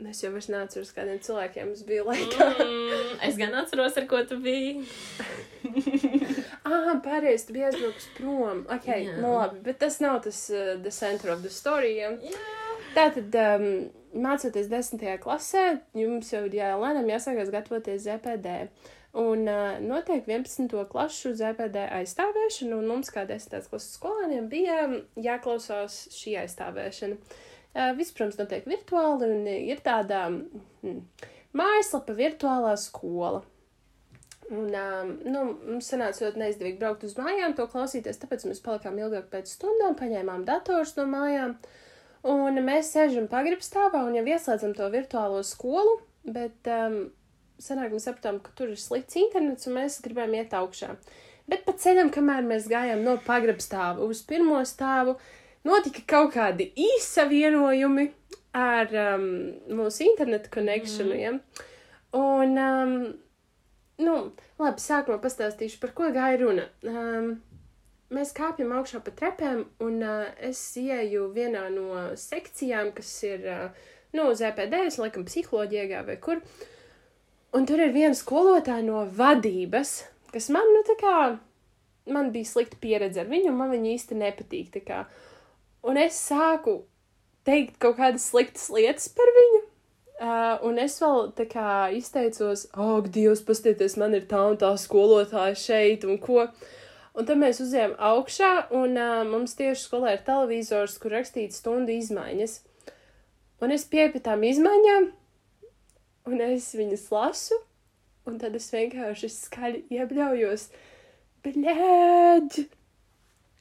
es 0.06 0.22
jau 0.22 0.30
vairs 0.30 0.46
neatceros, 0.52 0.92
kādiem 0.94 1.18
cilvēkiem 1.24 1.72
es 1.72 1.82
biju 1.88 2.04
laikā. 2.06 2.46
Mm, 2.62 3.18
es 3.26 3.38
gan 3.40 3.54
atceros, 3.58 3.96
ar 3.96 4.06
ko 4.06 4.22
tu 4.28 4.38
biji. 4.38 4.84
Ah, 6.66 6.96
pareizi, 7.04 7.46
tu 7.46 7.54
biji 7.54 7.68
aizbraucis 7.68 8.08
prom. 8.16 8.64
Ok. 8.74 8.88
Jā. 8.90 9.18
nu 9.22 9.36
labi, 9.36 9.60
bet 9.62 9.78
tas 9.84 10.00
nav 10.02 10.18
tas 10.24 10.40
uh, 10.50 10.74
the 10.82 10.90
center 10.90 11.30
of 11.30 11.44
the 11.46 11.52
story. 11.52 11.92
Ja? 12.00 12.10
Jā. 12.18 12.40
Tātad, 12.96 13.34
um, 13.38 13.66
mācoties 14.16 14.70
desmitajā 14.72 15.18
klasē, 15.22 15.64
jums 15.94 16.32
jau 16.32 16.42
ir 16.48 16.58
jā, 16.58 16.72
lēnām 16.80 17.06
jāsākās 17.12 17.52
gatavoties 17.54 18.06
ZPD. 18.08 18.58
Un 19.16 19.46
uh, 19.48 19.78
notiek 19.80 20.26
11. 20.26 20.74
klašu 20.90 21.36
ZPD 21.38 21.86
aizstāvēšana, 22.00 22.76
un 22.76 22.90
mums, 22.90 23.12
kā 23.14 23.24
10. 23.28 23.70
klases 23.70 23.94
skolēniem, 23.96 24.50
bija 24.50 24.82
jāklausās 25.22 26.02
šī 26.16 26.34
aizstāvēšana. 26.42 27.20
Uh, 27.76 27.92
viss, 27.96 28.14
protams, 28.16 28.40
notiek 28.40 28.66
virtuāli, 28.68 29.30
un 29.30 29.50
ir 29.54 29.80
tāda 29.84 30.26
mm, 30.32 30.98
mājaslapa 31.56 32.16
virtuālā 32.16 32.74
skola. 32.80 33.44
Un, 34.46 34.70
um, 34.70 35.08
nu, 35.26 35.40
mums 35.66 35.88
sanāca 35.90 36.22
ļoti 36.22 36.38
neizdevīgi 36.38 36.78
braukt 36.78 37.02
uz 37.06 37.16
mājām, 37.18 37.56
to 37.58 37.66
klausīties, 37.70 38.20
tāpēc 38.22 38.44
mēs 38.46 38.62
palikām 38.62 38.98
ilgāk 39.00 39.26
pēc 39.32 39.50
stundām, 39.56 39.96
paņēmām 39.98 40.44
dators 40.46 40.94
no 41.00 41.06
mājām. 41.10 41.56
Un 42.30 42.60
mēs 42.66 42.92
sēžam 42.94 43.26
pagrabstāvā 43.30 44.04
un 44.06 44.14
jau 44.18 44.22
ieslēdzam 44.26 44.74
to 44.78 44.86
virtuālo 44.94 45.42
skolu, 45.46 45.96
bet 46.30 46.70
um, 46.70 47.08
sanāk, 47.62 47.90
mēs 47.94 48.06
sapratām, 48.06 48.38
ka 48.42 48.54
tur 48.58 48.70
ir 48.70 48.80
slikts 48.80 49.18
internets 49.18 49.66
un 49.66 49.80
mēs 49.80 49.98
gribējām 50.04 50.38
iet 50.38 50.54
augšā. 50.54 50.94
Bet 51.50 51.66
pa 51.66 51.74
ceļam, 51.78 52.10
kamēr 52.14 52.46
mēs 52.46 52.70
gājām 52.70 53.04
no 53.06 53.18
pagrabstāva 53.26 54.06
uz 54.06 54.22
pirmo 54.26 54.62
stāvu, 54.66 55.18
notika 55.66 56.02
kaut 56.06 56.34
kādi 56.38 56.70
īsavienojumi 56.86 58.08
ar 58.56 58.94
um, 59.10 59.28
mūsu 59.74 60.06
interneta 60.06 60.50
konekšanu. 60.54 61.14
Mm. 61.14 61.22
Ja? 61.22 61.64
Un, 62.16 62.58
um, 62.58 62.98
nu, 64.02 64.16
labi, 64.60 64.82
sākumā 64.82 65.18
pastāstīšu, 65.22 65.80
par 65.82 65.92
ko 65.96 66.10
gāja 66.14 66.40
runa. 66.42 66.66
Um, 66.86 67.30
mēs 68.12 68.34
kāpjam 68.36 68.74
augšā 68.76 69.02
pa 69.04 69.14
trepēm, 69.16 69.64
un 69.84 69.98
uh, 70.04 70.24
es 70.44 70.60
ieju 70.80 71.30
vienā 71.36 71.66
no 71.74 72.06
sekcijām, 72.20 72.92
kas 72.96 73.12
ir, 73.26 73.46
uh, 73.46 73.92
nu, 74.16 74.30
uz 74.32 74.42
EPD, 74.44 74.86
es 74.90 75.00
laikam 75.02 75.26
psiholoģijā 75.28 76.04
vai 76.06 76.18
kur. 76.22 76.42
Un 77.56 77.64
tur 77.68 77.80
ir 77.80 77.94
viena 77.94 78.16
skolotāja 78.16 78.84
no 78.84 79.06
vadības, 79.16 79.98
kas 80.34 80.50
man, 80.52 80.66
nu, 80.74 80.82
tā 80.86 80.98
kā, 81.00 81.16
man 82.12 82.32
bija 82.34 82.50
slikta 82.50 82.78
pieredze 82.82 83.22
ar 83.22 83.30
viņu, 83.30 83.52
un 83.52 83.60
man 83.62 83.72
viņa 83.72 83.94
īsti 83.94 84.18
nepatīk. 84.20 84.82
Un 85.86 85.98
es 86.02 86.18
sāku 86.18 86.82
teikt 87.46 87.78
kaut 87.82 87.96
kādas 88.00 88.26
sliktas 88.32 88.68
lietas 88.74 89.08
par 89.14 89.30
viņu. 89.38 89.62
Uh, 90.16 90.54
un 90.64 90.78
es 90.80 90.94
vēl 91.02 91.26
tā 91.36 91.44
kā 91.44 91.70
izteicos, 91.92 92.62
ak, 92.72 93.10
Dievs, 93.12 93.42
pastieties, 93.44 93.98
man 94.00 94.16
ir 94.16 94.24
tā 94.30 94.40
un 94.48 94.56
tā 94.56 94.70
skolotāja 94.80 95.58
šeit, 95.60 96.06
un 96.08 96.16
ko. 96.22 96.46
Un 97.16 97.28
tad 97.28 97.36
mēs 97.40 97.60
uzējām 97.60 97.92
augšā, 98.00 98.50
un 98.76 98.96
uh, 98.96 99.20
mums 99.28 99.52
tieši 99.58 99.82
skolā 99.82 100.14
ir 100.16 100.22
televizors, 100.24 100.96
kur 101.00 101.12
rakstīts 101.18 101.60
stundu 101.60 101.92
izmaiņas. 101.92 102.56
Un 103.60 103.76
es 103.76 103.84
pieeju 103.92 104.14
pie 104.14 104.22
tām 104.24 104.44
izmaiņām, 104.48 105.10
un 106.32 106.42
es 106.48 106.70
viņas 106.76 107.04
lasu, 107.12 107.60
un 108.28 108.40
tad 108.40 108.56
es 108.56 108.70
vienkārši 108.72 109.32
skaļi 109.32 109.84
iebļaujos, 109.98 110.66
bļēģi! 111.44 112.66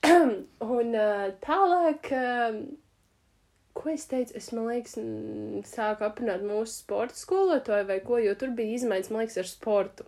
un 0.80 0.96
uh, 1.04 1.28
tālāk, 1.44 2.12
uh, 2.15 2.60
ko 3.76 3.92
es 3.92 4.08
teicu, 4.10 4.36
es, 4.40 4.50
man 4.56 4.70
liekas, 4.72 4.98
mm, 5.02 5.64
sāku 5.68 6.08
aprunāt 6.08 6.44
mūsu 6.46 6.80
sporta 6.80 7.18
skolotāju 7.20 7.88
vai 7.90 8.02
ko, 8.06 8.20
jo 8.24 8.36
tur 8.40 8.54
bija 8.56 8.80
izmaiņas, 8.80 9.12
man 9.12 9.26
liekas, 9.26 9.40
ar 9.42 9.50
sportu. 9.50 10.08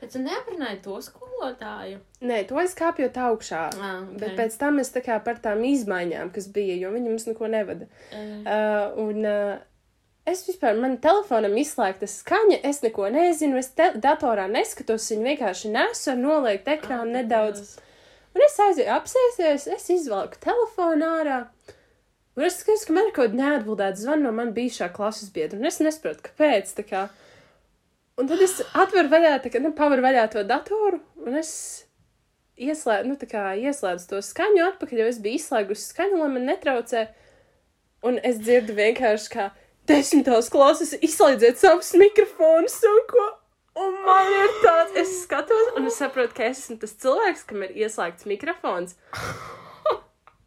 Bet 0.00 0.12
tu 0.12 0.20
neaprunāji 0.20 0.82
to 0.84 0.98
skolotāju. 1.00 2.02
Nē, 2.28 2.42
to 2.50 2.58
es 2.60 2.74
kāpjot 2.76 3.16
augšā. 3.26 3.62
Ah, 3.80 4.02
okay. 4.02 4.18
Bet 4.20 4.36
pēc 4.40 4.58
tam 4.60 4.82
es 4.82 4.92
tā 4.92 5.00
kā 5.04 5.16
par 5.24 5.40
tām 5.42 5.64
izmaiņām, 5.64 6.34
kas 6.34 6.50
bija, 6.52 6.76
jo 6.82 6.92
viņi 6.92 7.14
mums 7.14 7.26
neko 7.30 7.48
nevada. 7.52 7.88
Uh, 8.12 8.36
Uh, 8.46 8.92
un 9.06 9.24
uh, 9.26 9.56
es 10.28 10.44
vispār, 10.46 10.76
man 10.78 10.98
telefonam 11.02 11.56
izslēgta 11.58 12.06
skaņa, 12.10 12.60
es 12.68 12.82
neko 12.84 13.08
nezinu, 13.14 13.56
es 13.58 13.72
te, 13.78 13.88
datorā 14.02 14.44
neskatos, 14.52 15.08
viņu 15.14 15.30
vienkārši 15.32 15.72
nesu 15.72 16.12
ar 16.12 16.20
noliekt 16.20 16.68
ekrānu 16.76 17.16
nedaudz. 17.16 17.78
Un 18.36 18.44
es 18.44 18.58
aizēju 18.60 18.92
apsēsties, 18.92 19.66
es 19.72 19.90
izvelku 19.94 20.38
telefonu 20.44 21.08
ārā. 21.22 21.40
Un 22.36 22.44
es 22.44 22.58
skatos, 22.60 22.84
ka 22.84 22.92
man 22.92 23.08
ir 23.08 23.14
kaut 23.16 23.30
kāda 23.32 23.40
neatbildēta 23.40 24.02
zvana 24.02 24.26
no 24.26 24.32
man 24.36 24.52
bijušā 24.56 24.90
klases 24.92 25.30
biedra, 25.32 25.56
un 25.56 25.68
es 25.70 25.80
nesaprotu, 25.80 26.26
kāpēc. 26.28 26.74
Kā. 26.84 27.06
Un 28.20 28.28
tad 28.28 28.42
es 28.44 28.58
atveru 28.76 29.12
vaļā, 29.12 29.38
tā 29.44 29.52
kā, 29.52 29.62
nu, 29.64 29.72
pavaru 29.76 30.04
vaļā 30.04 30.26
to 30.34 30.44
datoru, 30.44 31.00
un 31.24 31.38
es 31.40 31.52
ieslēdzu, 32.60 33.08
nu, 33.08 33.16
tā 33.20 33.28
kā 33.30 33.46
ieslēdzu 33.56 34.10
to 34.10 34.20
skaņu 34.24 34.66
atpakaļ, 34.70 35.00
jo 35.00 35.08
es 35.12 35.22
biju 35.24 35.40
izslēgusi 35.40 35.88
skaņu, 35.94 36.20
lai 36.20 36.28
man 36.34 36.46
netraucē. 36.50 37.06
Un 38.06 38.20
es 38.20 38.36
dzirdu 38.44 38.76
vienkārši, 38.76 39.32
kā 39.32 39.50
desmitās 39.88 40.52
klases 40.52 40.92
izslēdziet 41.00 41.60
savus 41.60 41.94
mikrofonus 41.96 42.78
un 42.84 43.02
ko. 43.10 43.26
Un 43.76 43.96
man 44.06 44.28
ir 44.32 44.52
tāds, 44.62 44.94
es 45.02 45.10
skatos, 45.24 45.72
un 45.76 45.88
es 45.88 45.98
saprotu, 46.00 46.36
ka 46.36 46.46
es 46.48 46.62
esmu 46.64 46.78
tas 46.80 46.94
cilvēks, 47.00 47.44
kam 47.48 47.64
ir 47.66 47.74
ieslēgts 47.84 48.28
mikrofons. 48.28 48.96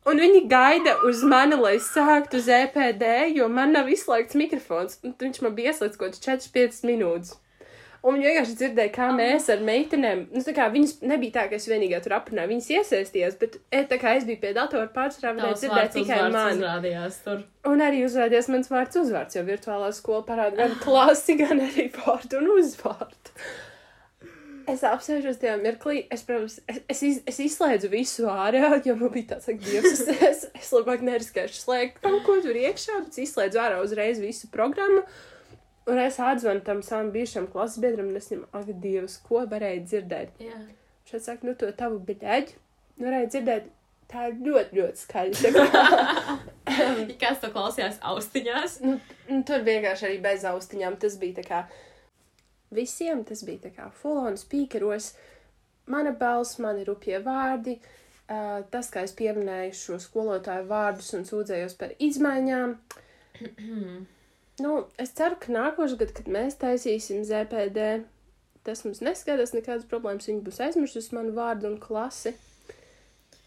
Un 0.08 0.22
viņi 0.24 0.46
gaida 0.50 0.96
uz 1.06 1.26
mani, 1.28 1.58
lai 1.60 1.76
es 1.78 1.90
sāktu 1.92 2.40
uz 2.40 2.48
EPD, 2.48 3.04
jo 3.36 3.50
man 3.52 3.76
nav 3.76 3.92
izslēgts 3.92 4.38
mikrofons. 4.40 5.02
Un 5.04 5.14
viņš 5.20 5.44
man 5.44 5.56
bija 5.58 5.74
ieslēgts 5.74 6.00
kaut 6.00 6.16
kāds 6.16 6.50
4-5 6.54 6.86
minūtes. 6.88 7.36
Un 8.00 8.16
viņi 8.16 8.30
vienkārši 8.30 8.54
dzirdēja, 8.62 8.92
kā 8.96 9.10
mēs 9.12 9.50
ar 9.52 9.64
meitenēm, 9.68 10.22
nu, 10.32 10.42
tā 10.46 10.54
kā 10.56 10.70
viņas 10.72 11.02
nebija 11.04 11.36
tā, 11.36 11.42
ka 11.52 11.58
es 11.58 11.66
vienīgā 11.68 12.00
tur 12.04 12.16
aprunāju, 12.16 12.54
viņas 12.54 12.70
iesaistījās, 12.78 13.36
bet, 13.42 13.58
e, 13.76 13.82
tā 13.90 13.98
kā 14.00 14.14
es 14.16 14.28
biju 14.28 14.40
pie 14.40 14.54
datora 14.56 14.88
pārsvarā, 14.94 15.34
varēja 15.36 15.58
dzirdēt 15.60 15.92
tikai 15.98 16.20
mani. 16.32 16.62
izrādījās 16.62 17.18
tur. 17.26 17.42
Un 17.68 17.84
arī 17.84 18.06
uzrādījās 18.08 18.48
mans 18.56 18.72
vārds 18.72 19.02
uzvārds, 19.04 19.36
jo 19.36 19.44
virtuālā 19.50 19.92
skola 19.98 20.24
parāda 20.30 20.62
gan 20.62 20.78
klasi, 20.86 21.36
gan 21.44 21.60
arī 21.66 21.90
vārdu 21.98 22.40
un 22.40 22.54
uzvārdu. 22.56 23.36
Es 24.70 24.84
apsēžos 24.86 25.40
tajā 25.42 25.56
mirklī, 25.62 26.04
es, 26.14 26.24
protams, 26.28 26.60
es, 26.70 26.82
es, 26.92 27.02
iz, 27.06 27.18
es 27.30 27.40
izslēdzu 27.46 27.90
visu 27.92 28.28
ārā, 28.30 28.76
jo 28.86 28.96
man 29.00 29.12
bija 29.14 29.34
tāds, 29.34 29.50
ka, 29.50 29.56
Dievs, 29.66 29.96
es, 29.96 30.22
es, 30.30 30.46
es 30.60 30.70
labāk 30.76 31.04
neriskēšu 31.06 31.58
slēgt 31.64 32.00
kaut 32.04 32.22
ko 32.28 32.38
tur 32.44 32.60
iekšā, 32.60 33.02
bet 33.06 33.20
izslēdzu 33.24 33.62
ārā 33.64 33.82
uzreiz 33.84 34.22
visu 34.24 34.52
programmu. 34.54 35.06
Un 35.90 35.98
es 36.04 36.20
atzvanu 36.22 36.62
tam 36.66 36.84
savam 36.86 37.10
bijušam 37.16 37.48
klases 37.50 37.82
biedram, 37.82 38.12
un 38.12 38.20
es 38.20 38.30
viņam, 38.30 38.46
ak, 38.60 38.72
Dievs, 38.84 39.18
ko 39.26 39.42
varēja 39.50 39.82
dzirdēt? 39.88 40.38
Jā. 40.44 40.62
Viņš 41.10 41.26
saka, 41.26 41.48
nu, 41.48 41.56
to 41.58 41.72
tavu 41.74 41.98
biļeģi, 42.06 42.58
varēja 43.02 43.30
dzirdēt, 43.34 43.70
tā 44.10 44.28
ir 44.30 44.40
ļoti, 44.46 44.78
ļoti 44.80 45.04
skaļa. 45.04 45.54
Kāds 47.22 47.42
to 47.42 47.50
klausījās 47.54 47.98
austiņās? 48.12 48.80
Nu, 48.86 48.98
nu, 49.30 49.42
tur 49.48 49.66
vienkārši 49.66 50.10
arī 50.10 50.20
bez 50.24 50.46
austiņām. 50.50 50.98
Tas 51.02 51.18
bija 51.22 51.40
tā 51.40 51.46
kā 51.48 51.64
visiem, 52.76 53.24
tas 53.28 53.44
bija 53.48 53.68
tā 53.68 53.74
kā 53.76 53.88
full-on 54.02 54.38
speakeros. 54.40 55.14
Mana 55.90 56.14
balss, 56.14 56.60
mani 56.62 56.86
rupjie 56.86 57.18
vārdi, 57.26 57.80
uh, 58.30 58.62
tas, 58.70 58.92
kā 58.94 59.04
es 59.08 59.16
pieminēju 59.18 59.74
šo 59.78 59.98
skolotāju 60.02 60.68
vārdus 60.70 61.12
un 61.18 61.26
sūdzējos 61.26 61.76
par 61.80 61.96
izmaiņām. 61.98 62.76
nu, 64.66 64.76
es 65.02 65.16
ceru, 65.18 65.40
ka 65.42 65.56
nākošais 65.56 65.98
gads, 66.02 66.16
kad 66.20 66.30
mēs 66.30 66.60
taisīsim 66.62 67.26
ZPD, 67.26 67.90
tas 68.68 68.86
mums 68.86 69.02
neskaidrs 69.06 69.56
nekādas 69.58 69.90
problēmas. 69.90 70.30
Viņi 70.30 70.46
būs 70.46 70.62
aizmirsuši 70.68 71.18
manu 71.18 71.34
vārdu 71.38 71.72
un 71.72 71.82
klasi. 71.82 72.36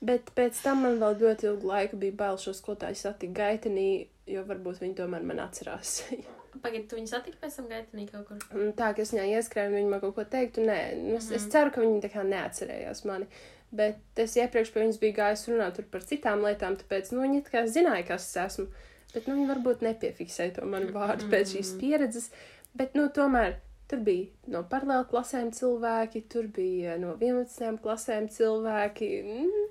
Bet 0.03 0.33
pēc 0.35 0.59
tam 0.65 0.83
man 0.83 0.99
vēl 0.99 1.21
ļoti 1.21 1.47
ilgu 1.47 1.69
laiku 1.71 1.99
bija 2.01 2.19
bail 2.25 2.41
šo 2.43 2.57
skolotāju 2.59 2.99
satikt 2.99 3.37
gaitenī, 3.39 4.09
jo 4.27 4.43
varbūt 4.49 4.83
viņi 4.83 4.99
tomēr 4.99 5.23
man 5.29 5.45
atcerās. 5.45 6.01
Pagaid, 6.61 6.85
tu 6.91 6.97
viņu 6.99 7.09
satiki 7.09 7.39
pēc 7.41 7.55
tam 7.57 7.69
gaitanī 7.71 8.05
kaut 8.11 8.27
kur? 8.29 8.37
Un 8.53 8.73
tā, 8.77 8.91
ka 8.95 9.03
es 9.03 9.13
viņai 9.15 9.31
ieskrēju, 9.39 9.71
un 9.73 9.77
viņa 9.79 9.89
man 9.95 10.01
kaut 10.03 10.15
ko 10.19 10.25
teiktu, 10.25 10.67
nē, 10.69 10.79
nu, 11.01 11.17
es, 11.17 11.31
es 11.31 11.43
Mhm. 11.47 11.51
ceru, 11.51 11.71
ka 11.71 11.81
viņa 11.81 12.01
tā 12.03 12.11
kā 12.13 12.23
neatcerējās 12.29 13.05
mani. 13.09 13.27
Bet 13.73 13.97
es 14.21 14.35
iepriekš 14.37 14.73
pie 14.73 14.83
viņas 14.85 14.99
biju 15.01 15.15
gājis 15.17 15.47
runāt 15.49 15.75
tur 15.77 15.85
par 15.91 16.01
citām 16.05 16.43
lietām, 16.45 16.77
tāpēc, 16.77 17.13
nu, 17.13 17.23
viņa 17.25 17.43
tā 17.47 17.51
kā 17.55 17.63
zināja, 17.67 18.07
kas 18.07 18.29
es 18.29 18.37
esmu. 18.45 18.67
Bet, 19.15 19.27
nu, 19.29 19.35
viņa 19.37 19.55
varbūt 19.55 19.81
nepiefiksēja 19.87 20.55
to 20.59 20.67
manu 20.67 20.93
vārdu 20.93 21.31
pēc 21.33 21.55
šīs 21.57 21.73
Mhm. 21.73 21.81
pieredzes. 21.81 22.31
Bet, 22.77 22.95
nu, 22.95 23.09
tomēr 23.09 23.55
tur 23.89 23.99
bija 24.01 24.27
no 24.49 24.63
paralēlu 24.63 25.09
klasēm 25.09 25.51
cilvēki, 25.53 26.23
tur 26.29 26.47
bija 26.49 26.99
no 26.99 27.17
11 27.21 27.79
klasēm 27.81 28.29
cilvēki. 28.29 29.09
Mm, 29.25 29.69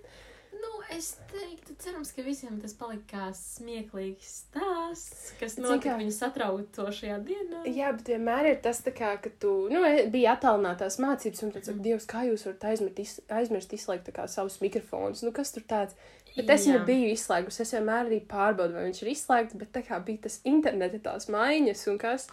Nu, 0.61 0.71
es 0.93 1.15
teiktu, 1.31 1.73
cerams, 1.81 2.11
ka 2.13 2.23
visiem 2.25 2.59
tas 2.61 2.73
palika 2.77 3.07
kā 3.09 3.27
smieklīgs 3.37 4.31
stāsts, 4.43 5.31
kas 5.39 5.55
notika 5.57 5.93
kā? 5.93 5.97
viņu 6.01 6.13
satraucošajā 6.13 7.17
dienā. 7.25 7.63
Jā, 7.71 7.89
bet 7.97 8.11
vienmēr 8.13 8.51
ir 8.51 8.59
tas, 8.65 8.83
tā 8.85 8.93
kā, 8.95 9.15
ka 9.23 9.31
tu 9.41 9.53
nu, 9.71 9.81
e- 9.87 10.05
bija 10.13 10.35
attālinātās 10.35 10.99
mācības, 11.01 11.43
un 11.47 11.53
tu 11.55 11.63
saki, 11.65 11.81
Dievs, 11.87 12.07
kā 12.09 12.25
jūs 12.27 12.45
varat 12.45 12.67
aizmirst, 12.73 13.01
iz, 13.01 13.15
aizmirst 13.41 13.73
izslēgt 13.77 14.09
tā 14.09 14.15
kā 14.19 14.27
savus 14.29 14.59
mikrofonus. 14.61 15.25
Nu, 15.25 15.33
kas 15.35 15.55
tur 15.55 15.65
tāds? 15.65 15.97
Bet 16.35 16.49
es 16.53 16.67
viņu 16.67 16.85
biju 16.87 17.09
izslēgusi. 17.11 17.65
Es 17.65 17.73
vienmēr 17.75 18.05
arī 18.05 18.21
pārbaudu, 18.23 18.77
vai 18.77 18.85
viņš 18.87 19.01
ir 19.03 19.11
izslēgts, 19.11 19.57
bet 19.59 19.73
tā 19.75 19.81
kā 19.87 19.99
bija 20.05 20.27
tas 20.27 20.39
interneta 20.47 21.01
tās 21.09 21.27
maiņas 21.31 21.87
un 21.91 21.99
kas. 22.01 22.29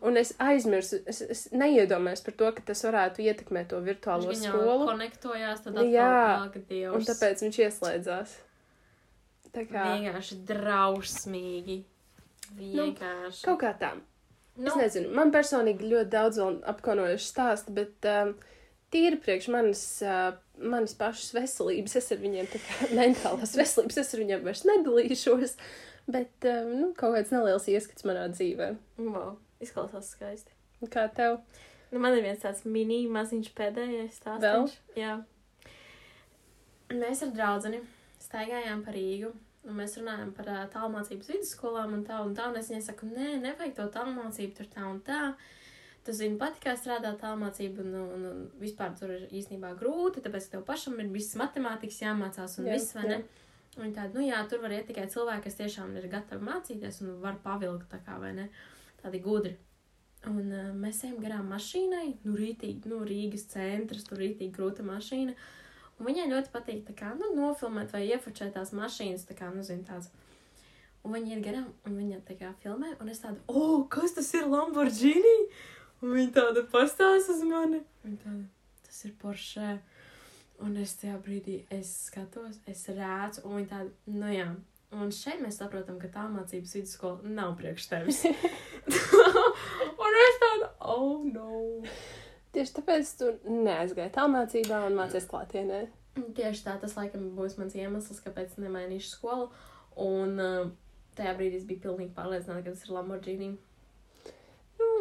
Un 0.00 0.16
es 0.16 0.30
aizmirsu, 0.40 1.02
es, 1.10 1.18
es 1.28 1.40
neiedomājos 1.52 2.22
par 2.24 2.34
to, 2.40 2.46
ka 2.56 2.62
tas 2.70 2.80
varētu 2.86 3.20
ietekmēt 3.26 3.66
to 3.68 3.80
virtuālo 3.84 4.30
Viņš 4.30 4.46
skolu. 4.48 4.86
konektojās, 4.88 5.60
tad 5.66 5.76
Jā. 5.84 6.06
atkal 6.08 6.46
nāka 6.46 6.62
dievs. 6.70 6.94
Un 6.96 7.04
tāpēc 7.10 7.42
viņš 7.44 7.58
ieslēdzās. 7.66 8.36
Tā 9.52 9.64
kā 9.68 9.84
Vienkārši 9.98 10.38
drausmīgi. 10.48 11.76
Vienkārši. 12.56 13.42
kaut 13.46 13.60
kā 13.62 13.74
tā. 13.78 13.90
nu, 14.56 14.70
Es 14.70 14.78
nezinu, 14.78 15.12
man 15.14 15.30
personīgi 15.34 15.90
ļoti 15.90 16.10
daudz 16.12 16.40
vēl 16.40 16.56
apkaunojuši 16.72 17.28
stāsti, 17.28 17.74
bet 17.76 18.08
um, 18.10 18.32
tīri 18.94 19.20
priekš 19.22 19.50
manas, 19.54 19.82
uh, 20.02 20.32
manas 20.58 20.94
pašas 20.98 21.34
veselības, 21.36 21.96
es 22.00 22.10
ar 22.16 22.18
viņiem, 22.24 22.48
tā 22.50 22.62
kā 22.64 22.88
mentālās 22.98 23.54
veselības, 23.58 24.00
es 24.02 24.14
ar 24.16 24.24
viņiem 24.24 24.42
vairs 24.48 24.64
nedalīšos, 24.70 25.54
bet 26.10 26.48
um, 26.50 26.72
nu, 26.80 26.90
kaut 26.98 27.14
kāds 27.18 27.30
neliels 27.34 27.68
ieskats 27.70 28.06
manā 28.08 28.26
dzīvē. 28.32 28.72
Wow, 28.98 29.36
izklausās 29.62 30.14
skaisti. 30.14 30.54
Kā 30.92 31.06
tev? 31.12 31.40
Nu, 31.90 32.00
man 32.00 32.14
ir 32.16 32.24
viens 32.24 32.42
tāds 32.42 32.64
mini 32.64 33.02
maziņš 33.10 33.52
pēdējais 33.58 34.18
stāsts. 34.20 34.78
Jā. 34.98 35.18
Mēs 36.90 37.22
ar 37.26 37.32
draudzeni 37.34 37.82
staigājām 38.22 38.84
pa 38.86 38.94
Rīgu. 38.94 39.32
Un 39.68 39.76
mēs 39.76 39.98
runājam 40.00 40.30
par 40.32 40.46
uh, 40.48 40.62
tālmācības 40.72 41.28
vidusskolām 41.34 41.92
un 41.98 42.04
tā 42.08 42.22
un 42.24 42.32
tā. 42.36 42.46
Un 42.48 42.56
es 42.56 42.70
viņai 42.70 42.84
saku, 42.86 43.10
nē, 43.10 43.34
nevajag 43.42 43.74
to 43.76 43.88
tālmācību, 43.92 44.54
tur 44.56 44.70
tā 44.72 44.86
un 44.88 45.02
tā. 45.04 45.34
Tu 46.06 46.14
zini, 46.16 46.38
pati 46.40 46.62
kā 46.64 46.72
strādā 46.80 47.10
tālmācība, 47.20 47.84
un, 47.84 47.98
un, 48.00 48.24
un 48.30 48.38
vispār 48.62 48.94
tur 48.96 49.12
ir 49.12 49.26
īstenībā 49.36 49.74
grūti, 49.76 50.22
tāpēc, 50.24 50.46
ka 50.46 50.56
tev 50.56 50.64
pašam 50.70 50.96
ir 51.02 51.10
viss 51.12 51.36
matemātikas 51.36 52.00
jāmācās 52.00 52.56
un 52.56 52.70
Jā, 52.70 52.78
viss, 52.78 52.94
vai 52.96 53.04
jā. 53.04 53.18
ne? 53.18 53.46
Un 53.84 53.92
tādi, 53.94 54.16
nu 54.16 54.24
jā, 54.24 54.40
tur 54.48 54.64
var 54.64 54.72
iet 54.74 54.88
tikai 54.88 55.04
cilvēki, 55.12 55.44
kas 55.44 55.58
tiešām 55.60 55.92
ir 56.00 56.08
gatavi 56.10 56.46
mācīties 56.48 57.02
un 57.04 57.18
var 57.20 57.36
pavilkt 57.44 57.92
tā 57.92 58.00
kā, 58.06 58.16
vai 58.22 58.32
ne? 58.38 58.48
Tādi 59.00 59.20
gudri. 59.24 59.56
Un 60.28 60.50
uh, 60.52 60.70
mēs 60.76 61.00
ejam 61.06 61.20
garām 61.22 61.48
mašīnai, 61.48 62.06
nu, 62.26 62.34
rītīgi, 62.36 62.90
nu, 62.92 63.00
Rīgas 63.08 63.46
centrs, 63.48 64.04
tur 64.08 64.20
rītīgi 64.20 64.52
grūta 64.56 64.84
mašīna. 64.84 65.36
Un 66.00 66.08
viņai 66.08 66.26
ļoti 66.28 66.52
patīk, 66.52 66.82
tā 66.88 66.96
kā, 66.96 67.14
nu, 67.16 67.30
nofilmēt 67.36 67.94
vai 67.96 68.06
iefočēt 68.08 68.54
tās 68.56 68.74
mašīnas, 68.76 69.24
tā 69.28 69.36
kā, 69.36 69.48
nu, 69.54 69.64
zin, 69.64 69.80
tāds. 69.88 70.10
Un 71.00 71.16
viņi 71.16 71.34
iet 71.34 71.44
garām, 71.44 71.70
un 71.88 71.96
viņa 71.96 72.20
tā 72.28 72.36
kā 72.36 72.52
filmē, 72.60 72.92
un 73.00 73.08
es 73.08 73.22
tādu, 73.22 73.40
o, 73.48 73.60
oh, 73.60 73.76
kas 73.88 74.12
tas 74.16 74.28
ir 74.36 74.48
Lamborghini? 74.48 75.36
Un 76.00 76.14
viņa 76.16 76.32
tāda 76.36 76.64
pastāsta 76.72 77.34
uz 77.36 77.40
mani. 77.44 77.80
Un 78.08 78.16
tāda, 78.20 78.44
tas 78.86 79.00
ir 79.08 79.16
Porsche. 79.20 79.78
Un 80.60 80.76
es 80.80 80.92
tajā 81.00 81.16
brīdī, 81.24 81.62
es 81.72 81.88
skatos, 82.10 82.60
es 82.68 82.84
rēcu, 82.92 83.46
un 83.48 83.56
viņa 83.56 83.70
tāda, 83.72 84.12
nu 84.12 84.32
jā. 84.32 84.48
Un 84.90 85.12
šeit 85.14 85.38
mēs 85.38 85.60
saprotam, 85.60 86.00
ka 86.02 86.08
tā 86.10 86.24
mācības 86.32 86.74
vidusskola 86.74 87.30
nav 87.30 87.54
priekš 87.60 87.86
tevis. 87.92 88.24
un 90.04 90.18
es 90.24 90.40
tādu, 90.42 90.70
oh, 90.82 91.20
no. 91.30 91.60
Tieši 92.50 92.74
tāpēc 92.80 93.12
tu 93.20 93.30
neaizgāji 93.46 94.10
tālmācībā 94.16 94.82
un 94.88 94.98
mācies 94.98 95.28
klātienē. 95.30 95.84
Tieši 96.18 96.64
tā, 96.66 96.74
tas 96.82 96.96
laikam 96.98 97.28
būs 97.36 97.54
mans 97.60 97.76
iemesls, 97.78 98.18
kāpēc 98.24 98.56
nemainīšu 98.58 99.12
skolu. 99.12 99.46
Un 100.02 100.42
uh, 100.42 100.72
tajā 101.18 101.36
brīdī 101.38 101.60
es 101.60 101.68
biju 101.68 101.84
pilnīgi 101.84 102.14
pārliecināta, 102.16 102.64
ka 102.66 102.74
tas 102.74 102.86
ir 102.88 102.94
Lamborghini. 102.96 103.52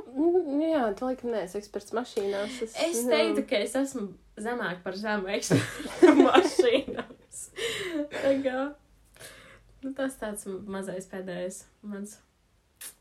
Nu, 0.10 0.60
jā, 0.62 0.84
tu 0.97 1.08
laikam 1.08 1.34
neesi 1.34 1.58
eksperts 1.60 1.93
mašīnās. 1.95 2.62
Es 2.67 3.02
nu, 3.06 3.10
teiktu, 3.10 3.45
ka 3.49 3.63
es 3.63 3.73
esmu 3.80 4.10
zemāk 4.41 4.84
par 4.86 4.97
zemu 4.99 5.30
ekspertu 5.34 6.13
mašīnās. 6.28 7.43
Tā 8.13 8.34
kā, 8.45 8.63
nu, 9.83 9.93
tas 9.97 10.17
tāds 10.19 10.47
mazais 10.67 11.07
pēdējais 11.11 11.63
mans 11.81 12.17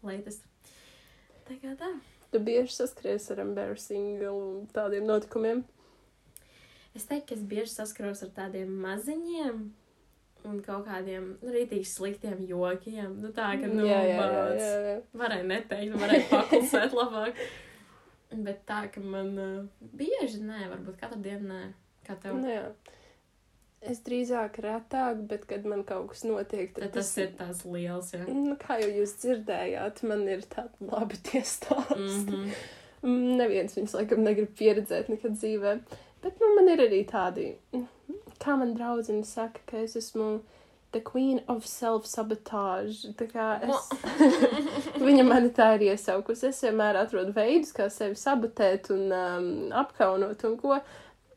latest. 0.04 0.44
Tā 1.48 1.56
kā 1.62 1.74
tā. 1.80 1.90
Tu 2.32 2.40
bieži 2.44 2.74
saskaries 2.74 3.30
ar 3.32 3.40
embarrassing 3.46 4.22
un 4.28 4.66
tādiem 4.74 5.06
notikumiem. 5.08 5.64
Es 6.96 7.06
teiktu, 7.08 7.30
ka 7.30 7.36
es 7.38 7.44
bieži 7.48 7.72
saskaros 7.72 8.24
ar 8.26 8.32
tādiem 8.36 8.72
maziņiem. 8.82 9.68
un 10.48 10.60
kaut 10.64 10.86
kādiem 10.86 11.32
nu, 11.42 11.52
rītīgi 11.52 11.86
sliktiem 11.88 12.44
jokiem. 12.48 13.16
Nu, 13.22 13.32
tā, 13.34 13.50
ka, 13.60 13.70
nu, 13.70 13.82
jā, 13.86 13.98
jā, 14.06 14.18
jā, 14.18 14.44
jā, 14.58 14.68
jā. 14.86 14.94
Varēja 15.18 15.46
neteikt, 15.50 15.96
varēja 15.98 16.28
paklusēt 16.30 16.94
labāk. 16.96 17.40
Bet 18.30 18.62
tā, 18.68 18.84
ka 18.92 19.02
man 19.02 19.32
uh, 19.40 19.88
bieži 19.98 20.42
nē, 20.44 20.68
varbūt 20.72 21.00
katru 21.00 21.20
dienu 21.24 21.48
nē. 21.48 21.60
Kā 22.06 22.16
tev? 22.22 22.38
Nu, 22.38 22.48
jā. 22.52 22.66
Es 23.80 24.00
drīzāk 24.02 24.58
retāk, 24.64 25.20
bet 25.30 25.44
kad 25.46 25.64
man 25.64 25.84
kaut 25.86 26.08
kas 26.10 26.24
notiek, 26.26 26.72
tad 26.74 26.88
Tad 26.88 26.96
tas 26.98 27.12
ir 27.18 27.28
tās 27.38 27.60
liels, 27.64 28.10
jā. 28.12 28.24
Nu, 28.26 28.56
kā 28.58 28.80
jau 28.82 28.88
jūs 28.90 29.12
dzirdējāt, 29.22 30.02
man 30.10 30.26
ir 30.28 30.42
tādi 30.50 30.88
labi 30.90 31.16
tie 31.30 31.40
stāsti. 31.46 31.94
Mm 31.94 32.08
Mhm. 32.18 32.50
-hmm. 32.50 33.36
Neviens 33.38 33.76
viņus 33.76 33.94
laikam 33.94 34.24
negrib 34.26 34.48
pieredzēt 34.58 35.08
nekad 35.08 35.36
dzīvē. 35.38 35.78
Bet 36.22 36.40
nu, 36.40 36.54
man 36.56 36.68
ir 36.68 36.78
arī 36.82 37.04
tādi, 37.06 37.54
kā 38.42 38.56
man 38.58 38.74
draudzene 38.74 39.24
saka, 39.24 39.60
ka 39.66 39.76
es 39.76 39.94
esmu 39.96 40.40
the 40.92 41.00
queen 41.00 41.40
of 41.48 41.64
self-sabotage. 41.64 43.12
Tā 43.18 43.26
kā 43.30 43.46
es, 43.62 43.90
viņa 45.08 45.24
mani 45.24 45.50
tā 45.50 45.74
ir 45.76 45.80
iesaukusi. 45.92 46.48
Es 46.48 46.62
vienmēr 46.64 46.96
atrodu 46.96 47.32
veidus, 47.36 47.72
kā 47.76 47.88
sevi 47.90 48.14
sabotēt 48.18 48.90
un 48.90 49.12
um, 49.12 49.72
apkaunot 49.72 50.44
un 50.44 50.56
ko. 50.56 50.80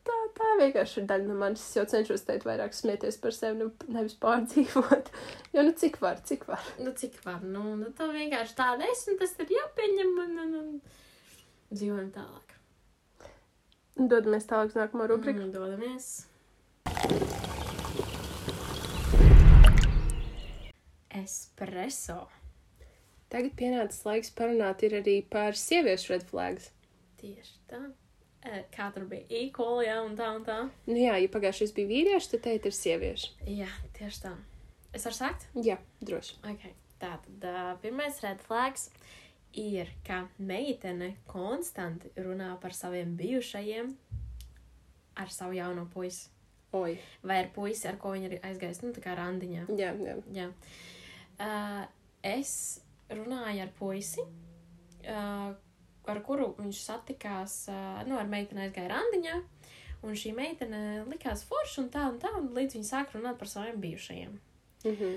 Tā, 0.02 0.14
tā 0.34 0.48
vienkārši 0.58 1.00
ir 1.00 1.06
daļa 1.10 1.28
no 1.28 1.36
manis. 1.38 1.62
Es 1.62 1.76
jau 1.78 1.84
cenšos 1.92 2.24
teikt 2.26 2.46
vairāk 2.48 2.74
smieties 2.74 3.18
par 3.22 3.34
sevi, 3.36 3.60
nu, 3.62 3.70
nevis 3.92 4.18
pārdzīvot. 4.22 5.12
Jo, 5.52 5.62
nu, 5.66 5.74
cik 5.76 5.98
var, 6.00 6.22
cik 6.24 6.46
var. 6.48 6.64
Nu, 6.80 6.94
cik 6.96 7.18
var, 7.26 7.42
nu, 7.44 7.74
nu 7.76 7.90
tā 7.92 8.06
vienkārši 8.08 8.56
tāda 8.56 8.86
es, 8.88 9.04
un 9.12 9.18
tas 9.20 9.34
ir 9.44 9.52
jāpieņem, 9.52 10.12
un, 10.24 10.38
un, 10.46 10.54
un 10.62 11.76
dzīvojam 11.76 12.08
tālāk. 12.14 12.54
Dodamies 14.00 14.48
tālāk 14.48 14.72
uz 14.72 14.78
nākamo 14.80 15.06
rubriku. 15.10 15.44
Mm, 15.44 15.52
dodamies. 15.52 16.06
Espresso. 21.22 22.22
Tagad 23.32 23.52
pienācis 23.60 24.06
laiks 24.08 24.32
parunāt 24.36 24.82
ir 24.88 24.96
arī 25.02 25.18
par 25.28 25.56
sieviešu 25.56 26.14
red 26.14 26.24
flags. 26.28 26.72
Tieši 27.20 27.60
tā. 27.68 27.84
E, 28.42 28.62
Kā 28.74 28.88
tur 28.94 29.04
bija 29.10 29.22
equal, 29.42 29.82
jā, 29.86 30.00
un 30.02 30.16
tā, 30.18 30.28
un 30.34 30.42
tā. 30.46 30.56
Nu 30.88 30.96
jā, 30.98 31.14
ja 31.22 31.28
pagājušais 31.30 31.74
bija 31.76 31.90
vīrieši, 31.92 32.30
tad 32.34 32.42
teikt 32.48 32.66
ir 32.70 32.74
sievieši. 32.74 33.30
Jā, 33.54 33.68
tieši 33.98 34.22
tā. 34.24 34.32
Es 34.92 35.06
varu 35.06 35.16
sākt? 35.20 35.46
Jā, 35.62 35.78
droši. 36.02 36.40
Ok, 36.50 36.66
tātad 37.00 37.46
uh, 37.48 37.70
pirmais 37.84 38.18
red 38.24 38.42
flags 38.44 38.88
ir, 39.54 39.88
ka 40.06 40.24
meitene 40.42 41.12
konstanti 41.30 42.10
runā 42.18 42.50
par 42.60 42.74
saviem 42.76 43.14
bijušajiem 43.16 43.94
ar 45.22 45.30
savu 45.32 45.54
jauno 45.56 45.86
puisi. 45.92 46.28
Oi, 46.72 46.94
Vai 47.22 47.36
ar 47.44 47.50
puisi, 47.52 47.84
ar 47.88 47.98
ko 48.00 48.14
viņa 48.14 48.30
ir 48.30 48.38
aizgājusi, 48.48 48.86
nu, 48.86 48.92
tā 48.96 49.02
kā 49.04 49.12
randiņā. 49.18 49.66
jā, 49.76 49.90
jā. 50.02 50.14
Jā. 50.32 50.46
Uh, 51.36 51.82
es 52.24 52.80
runāju 53.12 53.66
ar 53.66 53.72
puisi, 53.78 54.24
uh, 55.04 55.52
ar 56.10 56.22
kuru 56.26 56.52
viņš 56.58 56.80
satikās, 56.86 57.58
nu, 58.08 58.16
ar 58.18 58.30
meiteni 58.30 58.66
aizgāja 58.66 58.92
randiņā, 58.94 59.36
un 60.02 60.16
šī 60.18 60.32
meitene 60.36 61.02
likās 61.10 61.44
forša 61.48 61.84
un 61.84 61.92
tā 61.94 62.06
un 62.10 62.18
tā, 62.22 62.32
un 62.38 62.50
līdz 62.56 62.78
viņa 62.78 62.88
sāk 62.88 63.14
runāt 63.16 63.38
par 63.38 63.50
saviem 63.50 63.78
bijušajiem. 63.82 64.40
Mhm. 64.86 65.12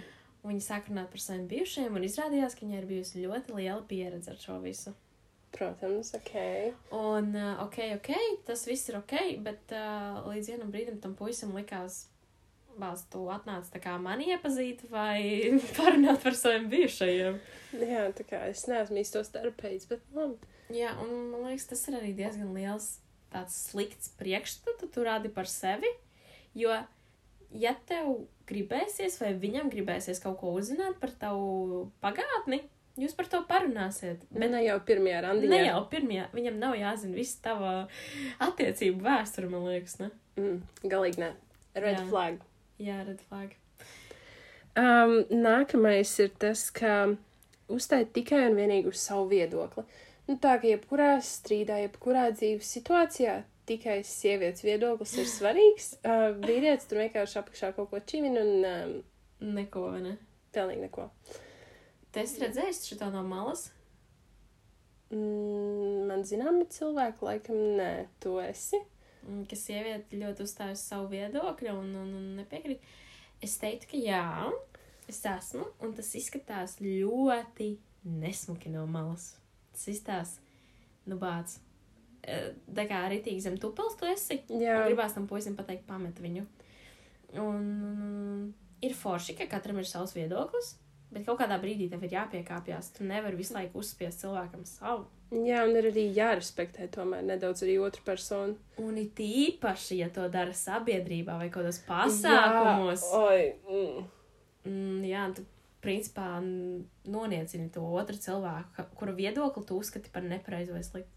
Un 0.46 0.52
Viņa 0.54 0.62
sāk 0.62 0.92
runāt 0.92 1.10
par 1.10 1.22
saviem 1.24 1.48
bijušajiem, 1.50 1.96
un 1.98 2.04
izrādījās, 2.06 2.54
ka 2.54 2.68
viņai 2.68 2.78
ir 2.78 2.86
bijusi 2.86 3.24
ļoti 3.24 3.56
liela 3.58 3.82
pieredze 3.90 4.30
ar 4.30 4.38
šo 4.38 4.60
visu. 4.62 4.94
Protams, 5.56 6.12
ok. 6.14 6.36
Un, 6.94 7.32
ok, 7.64 7.78
ok, 7.96 8.12
tas 8.46 8.66
viss 8.68 8.92
ir 8.92 9.00
ok, 9.00 9.16
bet 9.42 9.74
uh, 9.74 10.20
līdz 10.28 10.52
vienam 10.52 10.74
brīdim 10.74 11.00
tam 11.02 11.16
puisim 11.18 11.56
likās, 11.56 12.04
Bāz, 12.76 13.06
tu 13.08 13.22
atnāc 13.32 13.70
tā 13.72 13.80
kā 13.80 13.94
mani 14.04 14.28
iepazīt 14.34 14.82
vai 14.92 15.22
parunāt 15.78 16.20
par 16.26 16.36
saviem 16.36 16.68
bijušajiem. 16.74 17.38
Jā, 17.80 18.10
tā 18.18 18.26
kā 18.28 18.42
es 18.52 18.66
neesmu 18.68 19.00
īstos 19.00 19.32
terapeids, 19.32 19.88
bet 19.88 20.04
labi. 20.16 20.55
Jā, 20.74 20.96
un 21.04 21.12
man 21.32 21.50
liekas, 21.50 21.68
tas 21.70 21.84
ir 21.90 22.00
arī 22.00 22.14
diezgan 22.18 22.54
liels 22.56 22.96
tāds 23.34 23.58
slikts 23.70 24.12
priekšstats, 24.20 24.88
tu 24.94 25.04
rādi 25.06 25.30
par 25.34 25.50
sevi. 25.50 25.90
Jo, 26.56 26.74
ja 27.54 27.74
tev 27.90 28.26
gribēsies, 28.50 29.20
vai 29.22 29.34
viņam 29.38 29.70
gribēsies 29.74 30.22
kaut 30.24 30.40
ko 30.42 30.54
uzzināt 30.56 30.98
par 31.02 31.12
tavu 31.20 31.90
pagātni, 32.04 32.62
jūs 33.02 33.16
par 33.18 33.30
to 33.32 33.42
parunāsiet. 33.50 34.24
Bet 34.32 34.54
ne 34.54 34.64
jau 34.66 34.78
pirmajā 34.88 35.26
randiņā. 35.26 35.52
Ne 35.52 35.62
jau 35.68 35.82
pirmajā, 35.92 36.30
viņam 36.36 36.62
nav 36.62 36.78
jāzina 36.80 37.18
viss 37.18 37.42
tava 37.44 37.76
attiecību 38.44 39.04
vēsture, 39.06 39.52
man 39.52 39.68
liekas, 39.68 40.00
ne? 40.02 40.10
Mm, 40.40 40.64
galīgi 40.88 41.24
ne. 41.26 41.34
Red 41.76 42.00
Jā. 42.00 42.08
flag. 42.10 42.42
Jā, 42.80 43.02
red 43.08 43.22
flag. 43.28 43.56
Um, 44.76 45.22
nākamais 45.32 46.12
ir 46.20 46.34
tas, 46.40 46.68
ka 46.76 47.16
uzstāj 47.72 48.10
tikai 48.16 48.46
un 48.50 48.58
vienīgi 48.60 48.92
uz 48.92 49.00
savu 49.00 49.30
viedokli. 49.32 49.86
Nu, 50.26 50.38
tā 50.42 50.56
kā 50.62 50.72
jebkurā 50.72 51.16
strīdā, 51.22 51.80
jebkurā 51.84 52.30
dzīves 52.34 52.72
situācijā 52.78 53.44
tikai 53.70 54.00
sievietes 54.06 54.66
viedoklis 54.66 55.18
ir 55.22 55.30
svarīgs. 55.30 55.92
Uh, 56.06 56.32
vīrietis 56.38 56.86
tur 56.90 57.02
vienkārši 57.02 57.40
apakšā 57.42 57.72
kaut 57.78 57.90
ko 57.90 58.00
čivina 58.06 58.42
un 58.42 58.66
um, 58.70 58.96
Neko, 59.56 59.90
ne? 60.00 60.16
pilnīgi 60.56 60.86
neko. 60.86 61.10
Esi 62.16 62.40
redzējis 62.40 62.86
šo 62.88 63.10
no 63.12 63.24
malas? 63.28 63.68
Mm, 65.12 66.06
man 66.08 66.24
zināmi 66.28 66.68
cilvēki, 66.72 67.26
laikam, 67.28 67.58
nē, 67.80 67.90
tu 68.24 68.38
esi. 68.40 68.80
Ka 69.50 69.58
sieviete 69.58 70.20
ļoti 70.22 70.46
uzstājas 70.46 70.86
savu 70.88 71.10
viedokli 71.12 71.74
un, 71.74 71.90
un, 72.00 72.14
un 72.16 72.30
nepiekrīt. 72.40 72.86
Es 73.44 73.58
teiktu, 73.60 73.92
ka 73.92 74.00
jā, 74.00 74.24
es 75.12 75.20
esmu, 75.28 75.66
un 75.84 75.92
tas 75.98 76.14
izskatās 76.18 76.78
ļoti 76.80 77.74
nesmuki 78.06 78.72
no 78.72 78.86
malas. 78.88 79.34
Tas 79.76 79.88
izskatās, 79.92 80.38
nu, 81.12 81.18
bāc. 81.22 81.58
Eh, 82.26 82.54
Tā 82.74 82.88
kā 82.90 83.04
arī 83.06 83.20
tīk 83.26 83.42
zem 83.44 83.58
tupels 83.62 83.98
tu 84.00 84.08
esi. 84.10 84.40
Jā, 84.50 84.80
Gribās 84.88 85.14
tam 85.14 85.28
puisim 85.30 85.56
pateikt, 85.60 85.84
pamet 85.90 86.18
viņu. 86.24 86.46
Un 87.42 88.54
ir 88.82 88.94
forši, 88.96 89.36
ka 89.38 89.48
katram 89.52 89.78
ir 89.82 89.88
savs 89.90 90.14
viedoklis, 90.16 90.76
bet 91.12 91.26
kaut 91.28 91.40
kādā 91.42 91.58
brīdī 91.62 91.90
tev 91.92 92.04
ir 92.08 92.16
jāpiekāpjas. 92.16 92.94
Tu 92.98 93.04
nevari 93.08 93.38
visu 93.40 93.54
laiku 93.58 93.82
uzspiest 93.84 94.24
cilvēkam 94.24 94.64
savu. 94.70 95.06
jā, 95.36 95.64
un 95.68 95.76
ir 95.76 95.90
arī 95.92 96.06
jārespektē 96.16 96.88
tomēr 96.94 97.24
nedaudz 97.28 97.64
arī 97.66 97.76
otru 97.82 98.04
personu. 98.08 98.56
Un 98.80 98.98
it 99.02 99.20
īpaši, 99.20 99.98
ja 100.04 100.10
to 100.14 100.28
dara 100.32 100.54
sabiedrībā 100.56 101.38
vai 101.42 101.50
kādos 101.54 101.82
pasākumos, 101.88 103.04
Jā, 103.12 103.20
oi, 103.20 103.42
mm. 103.68 104.06
mm, 104.70 105.04
jā, 105.10 105.26
tu 105.36 105.46
principā 105.86 106.28
noniecini 106.42 107.70
to 107.74 107.86
otru 108.02 108.18
cilvēku, 108.18 108.90
kura 108.98 109.14
viedokli 109.16 109.66
tu 109.66 109.78
uzskati 109.80 110.12
par 110.14 110.26
nepareizu 110.26 110.74
vai 110.74 110.84
sliktu. 110.84 111.12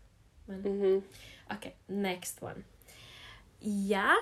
Mm 0.48 0.62
-hmm. 0.62 1.02
Ok, 1.54 1.72
next 1.88 2.42
one. 2.42 2.62
Ja 3.60 4.14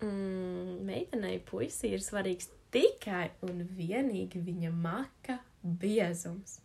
mm, 0.00 0.84
meitenei 0.86 1.40
puisī 1.50 1.92
ir 1.94 2.02
svarīgs 2.02 2.48
tikai 2.74 3.30
un 3.42 3.64
vienīgi 3.78 4.40
viņa 4.42 4.70
maka 4.70 5.38
biezums. 5.62 6.60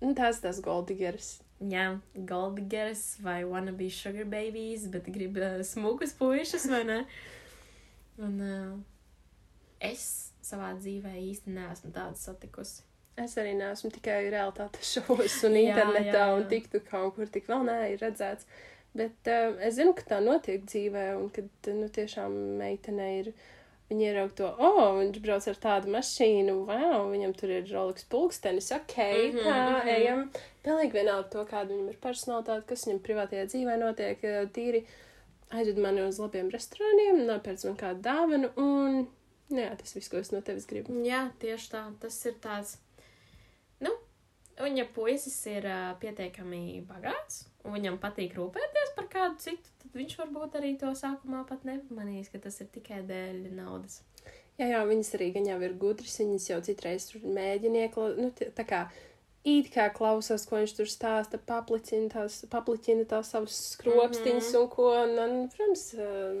Un 0.00 0.14
tās 0.14 0.40
tas 0.40 0.60
goldigeris. 0.62 1.40
Jā, 1.58 1.98
golddiggers 2.14 3.16
vai 3.20 3.42
wannabe 3.44 3.90
sugar 3.90 4.24
babies, 4.24 4.86
bet 4.86 5.08
grib 5.10 5.36
uh, 5.42 5.58
smukus 5.66 6.12
puišus, 6.14 6.68
vai 6.70 6.84
ne? 6.86 6.98
Un 8.22 8.36
uh, 8.40 8.76
es 9.82 10.27
savā 10.48 10.72
dzīvē 10.78 11.14
īsti 11.20 11.54
neesmu 11.54 11.92
tādu 11.94 12.20
satikusi. 12.20 12.82
Es 13.18 13.34
arī 13.40 13.52
neesmu 13.58 13.90
tikai 13.94 14.28
realitātes 14.30 14.94
šovos 14.94 15.40
un 15.48 15.58
Jā, 15.58 15.68
internetā 15.72 16.24
jā, 16.24 16.32
un 16.36 16.44
jā. 16.44 16.50
tiktu 16.54 16.82
kaut 16.86 17.16
kur 17.16 17.30
tik 17.34 17.48
vēl 17.50 17.64
nē, 17.66 17.78
ir 17.94 18.02
redzēts. 18.04 18.46
Bet 18.96 19.30
uh, 19.30 19.58
es 19.62 19.76
zinu, 19.76 19.92
ka 19.96 20.06
tā 20.14 20.18
notiek 20.24 20.64
dzīvē 20.64 21.10
un 21.18 21.28
kad, 21.34 21.48
nu, 21.76 21.88
tiešām 21.92 22.34
meitene 22.58 23.08
ir, 23.18 23.32
viņa 23.90 24.06
ieraug 24.06 24.32
to, 24.36 24.48
oh, 24.48 24.96
viņš 24.98 25.18
brauc 25.24 25.48
ar 25.50 25.60
tādu 25.60 25.92
mašīnu, 25.92 26.54
wow, 26.68 27.04
viņam 27.12 27.34
tur 27.38 27.52
ir 27.58 27.68
Rolex 27.72 28.06
pulkstenis, 28.10 28.70
ok, 28.76 28.96
mm 28.96 29.36
-hmm, 29.36 29.44
tā, 29.44 29.58
mhm. 29.66 29.92
ejam. 29.96 30.24
Pilnīgi 30.64 30.98
vienalga 30.98 31.28
to, 31.34 31.44
kāda 31.50 31.74
viņam 31.74 31.92
ir 31.92 32.00
personalitāte, 32.02 32.66
kas 32.72 32.86
viņam 32.86 33.04
privātajā 33.04 33.44
dzīvē 33.52 33.76
notiek, 33.84 34.24
eh, 34.24 34.40
tīri 34.56 34.84
aizved 35.50 35.78
mani 35.80 36.02
uz 36.04 36.18
labiem 36.20 36.50
restorāniem, 36.52 37.22
nopērc 37.28 37.64
man 37.64 37.76
kādu 37.76 38.04
dāvanu 38.04 38.50
un, 38.56 39.06
jā, 39.50 39.70
tas 39.80 39.94
viss, 39.96 40.10
ko 40.12 40.20
es 40.20 40.32
no 40.34 40.40
tevis 40.44 40.66
gribu. 40.68 40.94
Jā, 41.06 41.28
tieši 41.42 41.70
tā. 41.72 41.82
Tas 42.02 42.18
ir 42.28 42.36
tāds. 42.44 42.76
Nu, 43.80 43.92
un 44.64 44.76
ja 44.76 44.84
puisis 44.94 45.36
ir 45.50 45.66
uh, 45.70 45.92
pietiekami 46.02 46.80
bagāts, 46.88 47.44
un 47.64 47.76
viņam 47.76 47.98
patīk 48.02 48.34
rūpēties 48.38 48.94
par 48.96 49.08
kādu 49.12 49.38
citu, 49.44 49.74
tad 49.82 49.94
viņš 49.98 50.16
varbūt 50.22 50.58
arī 50.60 50.74
to 50.80 50.90
sākumā 50.98 51.44
pat 51.48 51.64
nepamanīs, 51.68 52.30
ka 52.32 52.40
tas 52.42 52.60
ir 52.64 52.70
tikai 52.74 53.02
dēļ 53.06 53.44
naudas. 53.58 54.00
Jā, 54.58 54.66
jā, 54.72 54.80
viņas 54.88 55.12
arī 55.14 55.28
gan 55.36 55.46
jau 55.46 55.60
ir 55.62 55.76
gudras, 55.78 56.16
viņas 56.18 56.48
jau 56.50 56.58
citreiz 56.66 57.12
mēģina 57.22 57.84
iekla, 57.86 58.08
nu, 58.18 58.32
tā 58.34 58.64
kā 58.66 58.80
it 59.46 59.68
kā 59.70 59.84
klausās, 59.94 60.42
ko 60.50 60.58
viņš 60.58 60.72
tur 60.80 60.90
stāsta, 60.90 61.38
papliķina 61.38 62.10
tās, 62.16 62.40
papliķina 62.50 63.06
tās 63.08 63.30
savas 63.32 63.54
skropstiņas 63.76 64.50
Mhm. 64.50 64.58
un 64.58 64.68
ko, 64.74 64.88
un, 65.04 65.14
un, 65.22 65.36
protams, 65.54 65.84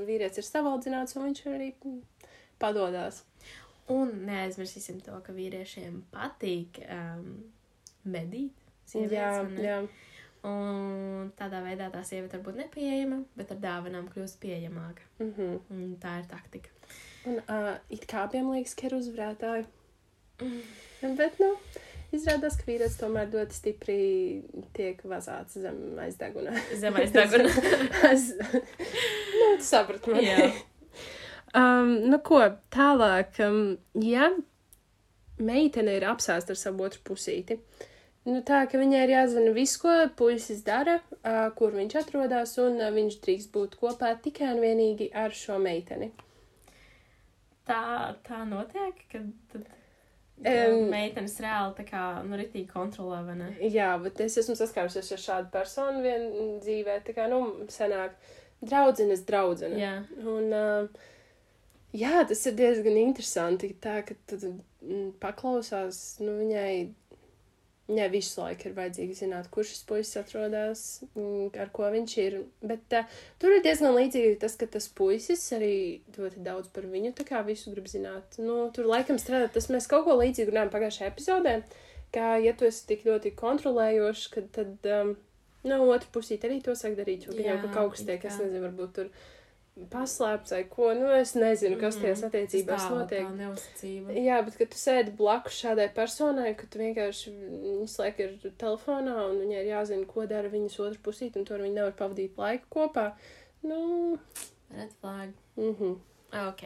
vīrietis 0.08 0.42
ir 0.42 0.48
savaldzināts, 0.48 1.14
un 1.16 1.28
viņš 1.28 1.44
arī 1.54 1.70
mm, 1.78 2.00
padodās. 2.62 3.22
Un 3.92 4.12
neaizmirsīsim 4.28 5.00
to, 5.04 5.16
ka 5.24 5.32
vīriešiem 5.32 6.02
patīk 6.12 6.82
um, 6.84 7.30
medīt. 8.04 8.52
sievietes, 8.88 9.16
Jā, 9.16 9.42
ne? 9.48 9.64
jā. 9.64 9.80
Un 10.48 11.32
tādā 11.38 11.58
veidā 11.64 11.88
tā 11.90 12.04
sieviete 12.06 12.38
var 12.38 12.44
būt 12.46 12.60
nepieejama, 12.60 13.22
bet 13.36 13.50
ar 13.52 13.58
dāvanām 13.64 14.06
kļūst 14.12 14.38
pieejamāka. 14.42 15.02
Mhm. 15.18 15.56
Un 15.74 15.96
tā 16.00 16.20
ir 16.20 16.28
taktika. 16.30 16.70
Un 17.26 17.40
uh, 17.42 17.74
it 17.90 18.06
kā 18.08 18.22
abiem 18.28 18.52
liekas, 18.52 18.76
ka 18.78 18.86
ir 18.86 18.96
uzvarētāji. 19.00 19.66
Bet, 21.18 21.40
nu, 21.42 21.50
izrādās, 22.14 22.56
ka 22.60 22.68
vīrietis 22.68 22.96
tomēr 23.00 23.32
ļoti 23.32 23.56
stipri 23.56 23.98
tiek 24.76 25.00
vazāts 25.10 25.58
zem 25.58 25.98
aizdeguna. 26.04 26.54
Zemais 26.78 27.10
deguna. 27.14 27.50
Es, 28.12 28.30
nu, 29.40 29.50
tu 29.58 29.66
saprati 29.66 30.14
mani. 30.14 30.28
Jā. 30.30 30.50
Um, 31.56 31.94
nu, 32.10 32.18
ko 32.20 32.42
tālāk, 32.74 33.38
um, 33.40 33.78
ja 34.04 34.28
meitene 35.40 35.94
ir 35.96 36.04
apsēsta 36.10 36.52
ar 36.52 36.60
savu 36.60 36.84
otru 36.84 37.00
pusīti, 37.08 37.56
nu, 38.28 38.42
tā 38.44 38.66
ka 38.68 38.80
viņai 38.80 39.00
ir 39.06 39.14
jāzina 39.14 39.54
viss, 39.56 39.78
ko 39.80 39.94
puisis 40.18 40.60
dara, 40.66 40.98
uh, 41.22 41.46
kur 41.56 41.72
viņš 41.78 41.96
atrodas, 42.02 42.52
un 42.60 42.76
uh, 42.82 42.92
viņš 42.92 43.18
drīkst 43.24 43.52
būt 43.54 43.78
kopā 43.80 44.12
tikai 44.24 44.52
un 44.52 44.62
vienīgi 44.66 45.08
ar 45.16 45.32
šo 45.32 45.56
meiteni. 45.62 46.10
Tā, 47.68 47.80
tā 48.28 48.44
notiek, 48.48 49.00
kad 49.08 49.32
tad, 49.52 49.66
um, 50.44 50.84
meitenes 50.92 51.40
reāli 51.44 51.76
tā 51.80 51.88
kā, 51.88 52.06
nu, 52.28 52.36
ritīgi 52.40 52.68
kontrolē, 52.68 53.24
vai 53.24 53.40
ne? 53.40 53.52
Jā, 53.72 53.94
bet 54.04 54.20
es 54.24 54.36
esmu 54.44 54.56
saskārusies 54.58 55.14
ar 55.16 55.24
šādu 55.24 55.54
personu 55.56 56.04
vien 56.04 56.28
dzīvē, 56.60 57.00
tā 57.08 57.16
kā, 57.16 57.28
nu, 57.32 57.44
senāk, 57.72 58.20
draudzenes 58.60 59.24
draudzene. 59.28 59.80
Jā. 59.80 59.94
Un, 60.24 60.52
uh, 60.52 61.14
jā, 61.96 62.22
tas 62.28 62.46
ir 62.48 62.56
diezgan 62.58 62.96
interesanti, 63.00 63.72
tā, 63.80 64.00
tad 64.28 64.44
mm, 64.44 65.18
paklausās, 65.22 66.18
nu, 66.22 66.34
viņai, 66.42 66.72
viņai 67.88 68.08
visu 68.12 68.42
laiku 68.42 68.68
ir 68.68 68.76
vajadzīgi 68.76 69.18
zināt, 69.22 69.48
kur 69.52 69.66
šis 69.66 69.84
puisis 69.88 70.20
atrodas, 70.20 70.84
mm, 71.14 71.50
ar 71.64 71.72
ko 71.74 71.88
viņš 71.94 72.16
ir, 72.24 72.40
bet 72.60 72.98
uh, 72.98 73.20
tur 73.40 73.56
ir 73.56 73.64
diezgan 73.64 73.96
līdzīgi 73.96 74.40
tas, 74.42 74.58
ka 74.60 74.68
tas 74.70 74.90
puisis 74.92 75.44
arī 75.56 75.74
ļoti 76.18 76.44
daudz 76.44 76.72
par 76.74 76.88
viņu, 76.90 77.14
tā 77.16 77.26
kā 77.28 77.44
visu 77.46 77.72
grib 77.74 77.88
zināt. 77.90 78.40
Nu, 78.42 78.66
tur 78.74 78.90
laikam 78.90 79.20
strādā, 79.20 79.48
tas 79.54 79.70
mēs 79.72 79.88
kaut 79.90 80.06
ko 80.08 80.18
līdzīgu 80.20 80.52
runājam 80.52 80.74
pagājušajā 80.74 81.14
epizodē, 81.14 81.56
ka, 82.14 82.36
ja 82.42 82.52
tu 82.56 82.68
esi 82.68 82.84
tik 82.92 83.08
ļoti 83.08 83.32
kontrolējošs, 83.38 84.28
kad 84.36 84.52
tad, 84.56 84.76
um, 84.92 85.16
nu, 85.64 85.80
otru 85.88 86.12
pusīt 86.20 86.44
arī 86.44 86.60
to 86.64 86.76
sāk 86.78 86.96
darīt, 87.00 87.26
jo 87.28 87.34
ka 87.64 87.72
kaut 87.72 87.96
kas 87.96 88.04
tiek, 88.04 88.20
es 88.20 88.36
kā. 88.36 88.44
nezinu, 88.44 88.68
varbūt 88.68 88.94
tur 89.00 89.10
paslēpts 89.92 90.50
vai 90.54 90.64
ko, 90.68 90.88
nu, 90.98 91.06
es 91.14 91.34
nezinu, 91.38 91.78
kas 91.80 91.96
tajās 92.00 92.22
attiecībās 92.26 92.82
Mhm. 92.84 92.88
Tā, 92.88 92.98
notiek. 92.98 93.26
Tā 93.28 93.36
neuzticība. 93.36 94.16
Jā, 94.24 94.40
bet 94.44 94.56
kad 94.58 94.70
tu 94.70 94.76
sēdi 94.80 95.14
blakus 95.16 95.60
šādai 95.62 95.88
personai, 95.94 96.54
ka 96.56 96.66
tu 96.70 96.78
vienkārši 96.78 97.32
izslēg 97.84 98.18
ir 98.20 98.36
telefonā 98.58 99.16
un 99.30 99.38
viņai 99.44 99.60
ir 99.62 99.70
jāzina, 99.74 100.06
ko 100.06 100.26
dara 100.26 100.48
viņas 100.48 100.80
otra 100.80 100.98
pusīt, 101.02 101.36
un 101.36 101.44
tur 101.44 101.58
viņi 101.62 101.74
nevar 101.74 101.92
pavadīt 101.92 102.36
laiku 102.36 102.66
kopā. 102.70 103.12
Nu, 103.62 104.18
Red 104.74 104.90
flag. 105.00 105.30
mhm. 105.56 105.96
Ok. 106.48 106.62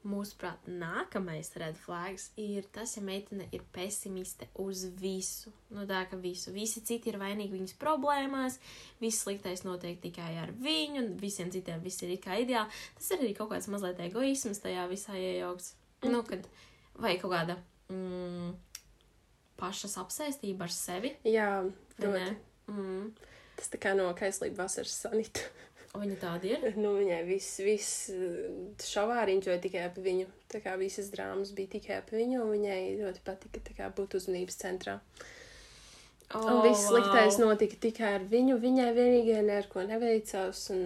Mūsuprāt, 0.00 0.64
nākamais 0.64 1.50
red 1.60 1.76
flags 1.76 2.30
ir 2.40 2.64
tas, 2.72 2.94
ja 2.96 3.02
meitene 3.04 3.44
ir 3.52 3.60
pesimiste 3.74 4.46
uz 4.62 4.86
visu. 4.96 5.52
Nu, 5.68 5.84
tā 5.88 6.06
ka 6.08 6.16
visu. 6.16 6.54
Visi 6.54 6.80
citi 6.88 7.12
ir 7.12 7.18
vainīgi 7.20 7.52
viņas 7.52 7.76
problēmās, 7.80 8.56
viss 9.02 9.26
sliktais 9.26 9.60
notiek 9.66 10.00
tikai 10.00 10.30
ar 10.40 10.54
viņu, 10.56 11.02
un 11.02 11.12
visiem 11.20 11.52
citiem 11.52 11.84
viss 11.84 12.00
ir 12.06 12.14
kā 12.22 12.38
ideāli. 12.40 12.72
Tas 12.96 13.12
ir 13.12 13.26
arī 13.26 13.34
kaut 13.36 13.52
kāds 13.52 13.68
mazliet 13.68 14.00
egoisms 14.06 14.64
tajā 14.64 14.88
visā 14.88 15.18
iejaukts. 15.20 15.74
Nu, 16.08 16.22
kad 16.24 16.48
vai 16.96 17.18
kaut 17.20 17.34
kāda 17.34 17.58
mm, 17.92 18.54
pašas 19.60 19.98
apsēstība 20.00 20.64
ar 20.64 20.74
sevi. 20.74 21.12
Jā, 21.28 21.50
ļoti. 22.00 22.30
Mm. 22.72 23.10
Tas 23.60 23.68
tā 23.68 23.80
kā 23.82 23.92
no 23.98 24.08
kaislība 24.16 24.64
vasaras 24.64 24.96
sanita. 25.04 25.44
Viņa 25.90 26.16
tāda 26.22 26.46
ir. 26.46 26.64
nu, 26.78 26.92
viņai 27.00 27.18
viss, 27.26 27.56
viss 27.66 28.10
šovā 28.86 29.24
riņķoja 29.26 29.58
tikai 29.64 29.82
ap 29.88 29.96
viņu. 29.98 30.28
Tā 30.52 30.60
kā 30.62 30.76
visas 30.78 31.10
drāmas 31.10 31.50
bija 31.56 31.72
tikai 31.72 31.96
ap 31.98 32.12
viņu, 32.14 32.44
un 32.44 32.52
viņai 32.54 32.80
ļoti 33.00 33.22
patika 33.26 33.74
kā 33.74 33.88
būt 33.96 34.14
uzmanības 34.20 34.60
centrā. 34.60 35.00
Oh, 36.30 36.46
Un 36.46 36.60
viss 36.62 36.86
sliktais 36.86 37.40
wow. 37.40 37.48
notika 37.50 37.74
tikai 37.82 38.12
ar 38.20 38.24
viņu. 38.30 38.60
Viņai 38.62 38.90
vienīgajai 38.94 39.42
neko 39.48 39.82
neveicās. 39.88 40.60
Un, 40.70 40.84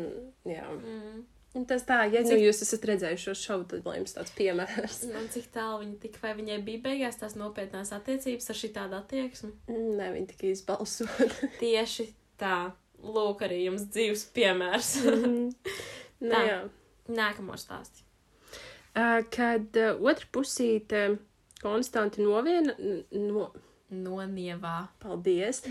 jā. 0.49 0.65
Mm. 0.73 1.19
un 1.55 1.67
tas 1.69 1.85
tā, 1.85 1.99
ja 2.09 2.23
nu 2.25 2.31
Cik- 2.33 2.41
jūs 2.47 2.63
esat 2.65 2.87
redzējuši 2.89 3.27
šo 3.29 3.35
šovu, 3.43 3.67
tad 3.75 3.85
lai 3.85 3.99
jums 3.99 4.17
tāds 4.17 4.33
piemērs. 4.39 5.03
Un 5.21 5.29
cik 5.35 5.51
tālu 5.53 5.83
viņa 5.83 5.99
tika, 6.07 6.23
vai 6.25 6.33
viņai 6.41 6.57
bija 6.65 6.81
beigās 6.89 7.21
tās 7.21 7.37
nopietnās 7.37 7.93
attiecības 7.93 8.49
ar 8.49 8.61
šī 8.63 8.73
tādu 8.79 8.97
attieksmi? 9.03 9.53
Nē, 9.69 10.09
viņi 10.17 10.31
tikai 10.33 10.55
izbalsot. 10.57 11.37
Tieši 11.61 12.09
tā. 12.41 12.73
Lūk, 13.05 13.43
arī 13.45 13.63
jums 13.67 13.85
dzīves 13.93 14.25
piemērs. 14.37 14.93
Nē, 16.25 16.31
Tā. 16.33 16.43
jā. 16.49 16.59
Nākamo 17.13 17.57
stāstu. 17.61 18.05
Ā, 18.97 19.23
Kad 19.35 19.77
uh, 19.77 19.99
otra 20.07 20.29
pusīte 20.33 21.03
konstanti 21.61 22.23
noviena, 22.25 22.75
no, 23.13 23.49
Nonievā. 23.95 24.89
paldies, 25.03 25.63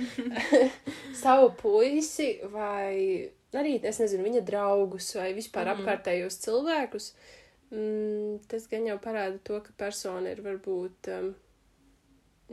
savu 1.23 1.49
puisi 1.59 2.35
vai 2.53 3.29
arī, 3.53 3.77
es 3.85 3.99
nezinu, 4.01 4.23
viņa 4.27 4.43
draugus 4.47 5.09
vai 5.17 5.31
vispār 5.37 5.67
Mhm. 5.67 5.73
mm. 5.73 5.81
apkārtējos 5.83 6.37
cilvēkus, 6.45 7.09
mm, 7.71 8.43
tas 8.51 8.67
gan 8.71 8.85
jau 8.91 8.97
parāda 9.01 9.39
to, 9.43 9.59
ka 9.65 9.73
persona 9.77 10.31
ir 10.33 10.41
varbūt 10.45 11.09
um, 11.17 11.33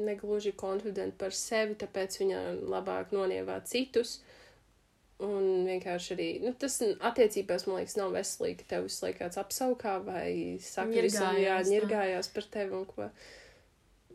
negluži 0.00 0.52
konfidenta 0.56 1.16
par 1.24 1.32
sevi, 1.36 1.74
tāpēc 1.80 2.18
viņa 2.22 2.42
labāk 2.72 3.12
nonievā 3.12 3.60
citus. 3.68 4.20
Un 5.20 5.66
vienkārši 5.66 6.14
arī, 6.14 6.26
nu, 6.40 6.54
tas 6.56 6.78
attiecībās, 6.80 7.66
man 7.68 7.82
liekas, 7.82 7.98
nav 8.00 8.14
veselīgi, 8.14 8.62
ka 8.62 8.68
tev 8.70 8.86
visu 8.86 9.04
laiku 9.04 9.18
kāds 9.20 9.40
apsaukā 9.42 9.98
vai 10.06 10.30
saka, 10.64 10.94
visam 11.04 11.36
jā, 11.36 11.58
Ņirgājās, 11.58 11.66
tā. 11.66 11.74
ņirgājās 11.74 12.30
par 12.36 12.46
tevi 12.54 12.76
un 12.78 12.86
ko. 12.88 13.08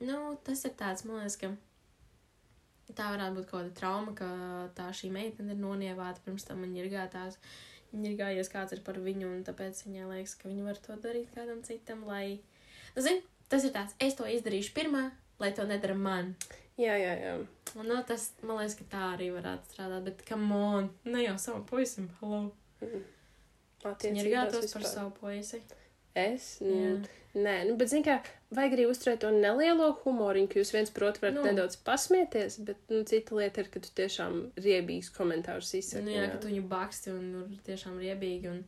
Nu, 0.02 0.18
tas 0.48 0.65
ir 0.65 0.74
tāds, 0.80 1.06
man 1.06 1.22
liekas, 1.22 1.38
ka 1.44 1.52
tā 2.98 3.12
varētu 3.13 3.38
būt 3.38 3.48
kaut 3.52 3.60
kāda 3.60 3.76
trauma, 3.78 4.15
ka 4.18 4.32
tā 4.78 4.89
šī 4.98 5.12
meitene 5.13 5.54
ir 5.54 5.62
nonievāta 5.62 6.26
pirms 6.26 6.48
tam 6.50 6.65
viņa 6.65 6.82
ir 6.82 6.91
gātās. 6.96 7.38
Viņa 7.94 8.12
ir 8.12 8.18
gājies 8.20 8.52
kāds 8.52 8.74
ir 8.76 8.82
par 8.86 8.98
viņu, 9.00 9.30
un 9.30 9.46
tāpēc 9.48 9.86
viņai 9.86 10.10
liekas, 10.10 10.36
ka 10.41 10.50
viņa 10.50 10.65
var 10.65 10.82
to 10.84 10.98
darīt 11.06 11.30
kādam 11.38 11.62
citam, 11.63 12.02
lai. 12.10 12.39
Nu, 12.98 13.06
zini, 13.06 13.22
tas 13.52 13.63
ir 13.63 13.78
tāds, 13.78 13.94
es 14.02 14.18
to 14.18 14.26
izdarīšu 14.26 14.74
pirmā, 14.76 15.12
lai 15.39 15.54
to 15.56 15.70
nedara 15.70 15.96
man. 15.96 16.34
Jā, 16.76 16.96
jā, 17.00 17.12
jā. 17.22 17.36
Un, 17.76 17.88
nu, 17.88 17.98
tas, 18.08 18.30
man 18.44 18.60
liekas, 18.60 18.76
ka 18.80 18.88
tā 18.92 19.04
arī 19.14 19.30
varētu 19.32 19.72
strādāt, 19.72 20.08
bet, 20.10 20.24
come 20.28 20.56
on, 20.56 20.90
ne 21.08 21.24
jau 21.24 21.36
savam 21.40 21.64
puisim, 21.68 22.10
hello. 22.20 22.50
Viņa 23.86 24.24
ir 24.24 24.32
gātos 24.34 24.74
par 24.74 24.88
savu 24.88 25.14
puisi. 25.20 25.62
Es? 26.16 26.56
Jā. 26.64 26.96
Mm. 26.96 27.06
Nē, 27.36 27.56
nu, 27.68 27.74
bet, 27.76 27.92
zini, 27.92 28.06
kā, 28.08 28.22
vajag 28.56 28.78
arī 28.78 28.86
uzturēt 28.88 29.20
to 29.26 29.32
nelielo 29.36 29.90
humoriņu, 30.06 30.48
ka 30.52 30.62
jūs 30.62 30.72
viens 30.72 30.92
otru 30.92 31.26
varat 31.26 31.36
Nu. 31.36 31.42
nu. 31.42 31.50
nedaudz 31.50 31.76
pasmieties, 31.84 32.60
bet, 32.64 32.80
nu, 32.92 33.02
cita 33.04 33.36
lieta 33.36 33.64
ir, 33.64 33.72
ka 33.74 33.82
tu 33.84 33.92
tiešām 34.00 34.38
riebīgs 34.56 35.12
komentārus 35.16 35.74
izsaki. 35.76 36.06
Nu, 36.08 36.14
jā, 36.16 36.30
ka 36.32 36.40
tu 36.40 36.52
viņu 36.52 36.64
baksti 36.72 37.12
un 37.12 37.26
ir 37.42 37.60
tiešām 37.68 38.00
riebīgi. 38.00 38.54
Un 38.54 38.64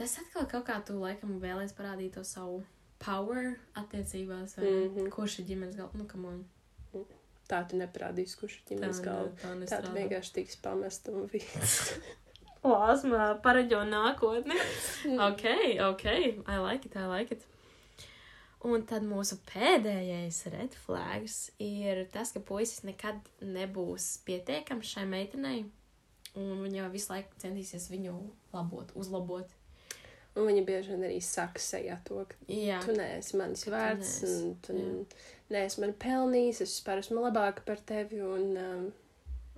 tas 0.00 0.16
atkal 0.22 0.48
kaut 0.48 0.64
kā 0.70 0.78
tu 0.88 0.96
laikam 0.96 1.36
vēlēs 1.44 1.76
parādīt 1.76 2.16
to 2.16 2.24
savu 2.24 2.62
power 3.04 3.58
attiecībās. 3.76 4.56
Vai 4.56 4.64
mm. 4.64 4.88
-hmm. 4.96 5.10
Kurš 5.12 5.38
ir 5.38 5.50
ģimenes 5.52 5.76
galva? 5.76 6.00
Nu, 6.00 6.08
kam 6.08 6.24
on. 6.24 6.44
Tā 7.48 7.60
tu 7.68 7.76
neparādīsi, 7.76 8.38
kurš 8.40 8.54
ir 8.60 8.68
ģimenes 8.72 9.00
galva. 9.04 9.30
tā 9.36 9.48
Tā 9.48 9.50
tu 9.52 9.60
nestrādā. 9.60 9.94
vienkārši 9.98 10.32
tiks 10.38 10.56
pamest 10.64 11.10
un 11.12 11.26
viss. 11.32 11.92
Lāsmā 12.64 13.26
pareģo 13.44 13.82
nākotni. 13.90 14.56
ok, 15.28 15.44
ok, 15.90 16.06
I 16.48 16.56
like 16.64 16.88
it, 16.88 16.96
I 16.96 17.04
like 17.10 17.36
it. 17.36 17.44
Un 18.64 18.80
tad 18.88 19.04
mūsu 19.04 19.36
pēdējais 19.50 20.38
red 20.54 20.72
flags 20.86 21.50
ir 21.60 22.06
tas, 22.14 22.30
ka 22.32 22.40
puisis 22.40 22.80
nekad 22.88 23.18
nebūs 23.44 24.06
pietiekams 24.24 24.94
šai 24.94 25.04
meitenei. 25.10 25.66
Un 26.40 26.62
viņa 26.64 26.80
jau 26.80 26.86
visu 26.94 27.12
laiku 27.12 27.36
centīsies 27.44 27.90
viņu 27.92 28.14
labot, 28.56 28.88
uzlabot. 28.96 29.52
Un 30.34 30.48
viņi 30.48 30.64
bieži 30.66 30.94
vien 30.96 31.04
arī 31.06 31.20
saka 31.22 31.60
sejā 31.62 31.98
to, 32.08 32.24
ka 32.26 32.40
Jā, 32.50 32.80
tu 32.82 32.96
neesi 32.96 33.36
manis 33.38 33.66
tu 33.68 33.70
vērts, 33.70 34.14
un 34.32 34.56
tu 34.64 34.78
jā. 35.48 35.56
neesi 35.56 35.82
mani 35.82 35.96
pelnījis, 36.04 36.62
es 36.64 36.76
vispār 36.78 37.02
esmu 37.02 37.24
labāka 37.24 37.64
par 37.66 37.82
tevi, 37.86 38.20
un 38.24 38.46
um, 38.56 38.86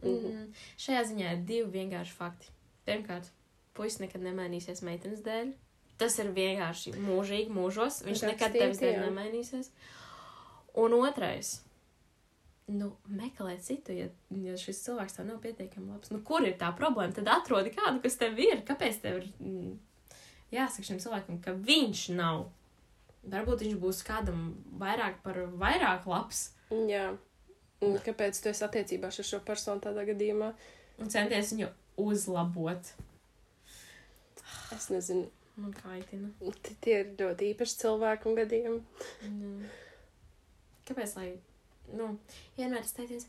mhm. 0.02 0.16
Mm, 0.32 0.48
šajā 0.82 1.04
ziņā 1.12 1.34
ir 1.34 1.44
divi 1.48 1.70
vienkārši 1.80 2.16
fakti. 2.16 2.50
Pirmkārt, 2.86 3.30
puisis 3.76 4.02
nekad 4.02 4.24
nemainīsies 4.24 4.84
meitenes 4.86 5.22
dēļ. 5.26 5.54
Tas 6.00 6.18
ir 6.20 6.32
vienkārši 6.36 6.92
mūžīgi, 7.00 7.52
mūžos. 7.56 8.02
Viņš 8.04 8.26
nekad 8.28 8.50
Rakstīti, 8.50 8.64
tevis 8.64 8.82
dēļ 8.82 8.98
nemainīsies. 9.06 9.70
Un 10.76 10.92
otrais, 10.98 11.54
nu, 12.68 12.90
meklē 13.08 13.56
citu, 13.64 13.94
ja, 13.96 14.10
ja 14.42 14.56
šis 14.60 14.82
cilvēks 14.84 15.16
tev 15.16 15.28
nav 15.30 15.40
pietiekami 15.44 15.88
labs. 15.94 16.12
Nu, 16.12 16.20
kur 16.26 16.44
ir 16.44 16.58
tā 16.60 16.68
problēma? 16.76 17.14
Tad 17.16 17.30
atrodi 17.32 17.72
kādu, 17.72 18.02
kas 18.04 18.18
tev 18.20 18.36
ir. 18.42 18.60
Kāpēc 18.68 19.00
tev 19.04 19.22
ir 19.22 19.30
mm, 19.40 19.72
jāsaka 20.52 20.90
šim 20.90 21.00
cilvēkam, 21.02 21.40
ka 21.44 21.56
viņš 21.56 22.08
nav? 22.18 22.48
Varbūt 23.26 23.64
viņš 23.64 23.78
būs 23.82 24.02
kādam 24.06 24.50
vairāk 24.78 25.22
par 25.24 25.40
vairāk 25.58 26.06
labs 26.06 26.50
Jā. 26.90 27.10
Un 27.84 27.98
kāpēc 28.02 28.38
tu 28.40 28.48
esi 28.50 28.64
attiecībās 28.64 29.20
ar 29.20 29.26
šo 29.28 29.40
personu 29.44 29.82
tādā 29.84 30.06
gadījumā? 30.08 30.54
un 31.02 31.10
centies 31.12 31.52
viņu 31.54 31.68
uzlabot. 32.00 32.92
Es 34.74 34.88
nezinu. 34.92 35.28
Man 35.56 35.72
kaitina. 35.72 36.30
Tie 36.84 36.98
ir 37.00 37.12
ļoti 37.16 37.50
īpaši 37.54 37.78
cilvēku 37.80 38.34
gadījumi. 38.36 38.82
Mm. 39.28 39.62
Kāpēc? 40.88 41.14
Lai, 41.16 41.30
nu, 41.96 42.10
vienmēr 42.58 42.84
tas 42.84 42.92
teiciens, 42.98 43.24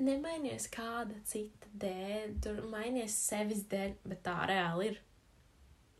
nemainies 0.00 0.68
kāda 0.72 1.18
cita 1.28 1.68
dēļ, 1.82 2.38
tur 2.44 2.62
mainies 2.72 3.16
sevis 3.20 3.66
dēļ, 3.68 3.98
bet 4.08 4.24
tā 4.24 4.38
reāli 4.48 4.94
ir. 4.94 5.02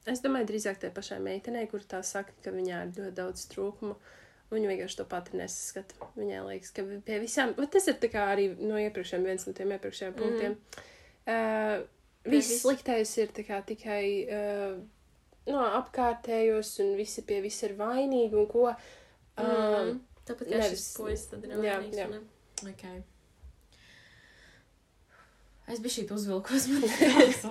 Es 0.08 0.22
domāju, 0.24 0.46
drīzāk 0.48 0.78
tai 0.80 0.90
pašai 0.94 1.18
meitenei, 1.20 1.66
kur 1.70 1.80
tā 1.84 2.00
saka, 2.06 2.32
ka 2.44 2.50
viņā 2.54 2.78
ir 2.86 2.92
ļoti 2.96 3.14
daudz 3.18 3.46
trūkumu. 3.52 3.96
Viņa 4.50 4.68
vienkārši 4.70 4.96
to 4.96 5.04
pati 5.04 5.36
nesaskata. 5.36 5.94
Viņai 6.16 6.38
liekas, 6.46 6.70
ka 6.72 6.84
pie 7.04 7.18
visām, 7.20 7.50
bet 7.58 7.70
tas 7.74 7.88
ir 7.90 7.98
arī 8.22 8.46
no 8.60 8.78
iepriekšējiem, 8.80 9.26
viens 9.28 9.44
no 9.46 9.52
tiem 9.52 9.74
iepriekšējiem 9.76 10.14
Mm. 10.14 10.20
punktiem. 10.22 10.56
Uh, 11.28 11.86
Pie 12.24 12.30
viss 12.32 12.48
vis- 12.50 12.62
sliktais 12.62 13.12
ir 13.18 13.28
kā 13.28 13.58
tikai 13.64 14.04
uh, 14.28 14.78
no 15.46 15.60
apkārtējos, 15.82 16.80
un 16.84 16.96
visi 16.96 17.22
pie 17.22 17.40
vis 17.44 17.62
ir 17.62 17.74
vainīgi 17.76 18.32
un 18.34 18.46
ko. 18.46 18.68
Uh, 18.70 19.44
Mm. 19.44 20.00
Tāpat 20.26 20.48
kā 20.48 20.58
nevis- 20.58 20.70
šis 20.80 20.96
puisis, 20.96 21.26
tad 21.30 21.44
ir 21.44 21.50
jā, 21.50 21.76
vainīgs. 21.78 21.96
jā. 21.96 22.08
vai 22.08 22.18
ne? 22.18 22.72
Okay. 22.72 23.02
Es 25.68 25.80
biju 25.84 25.92
šī 25.94 26.02
uzvilkos, 26.16 26.66
man 26.72 26.82
liekas. 26.88 27.42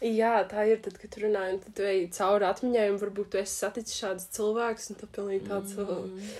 Jā, 0.00 0.32
tā 0.48 0.64
ir. 0.70 0.78
Tad, 0.80 0.96
kad 1.00 1.12
tu 1.12 1.20
runā, 1.26 1.42
un 1.52 1.58
tad 1.60 1.74
tu 1.76 1.84
ej 1.84 2.06
cauri 2.16 2.46
atmiņai, 2.48 2.86
un 2.94 3.00
varbūt 3.02 3.34
tu 3.34 3.40
esi 3.42 3.52
saticis 3.60 3.98
šādus 4.00 4.30
cilvēkus, 4.36 4.90
un 4.94 5.00
tu 5.02 5.08
pilnīgi 5.12 5.44
tāds. 5.50 5.74
Mm. 5.76 6.30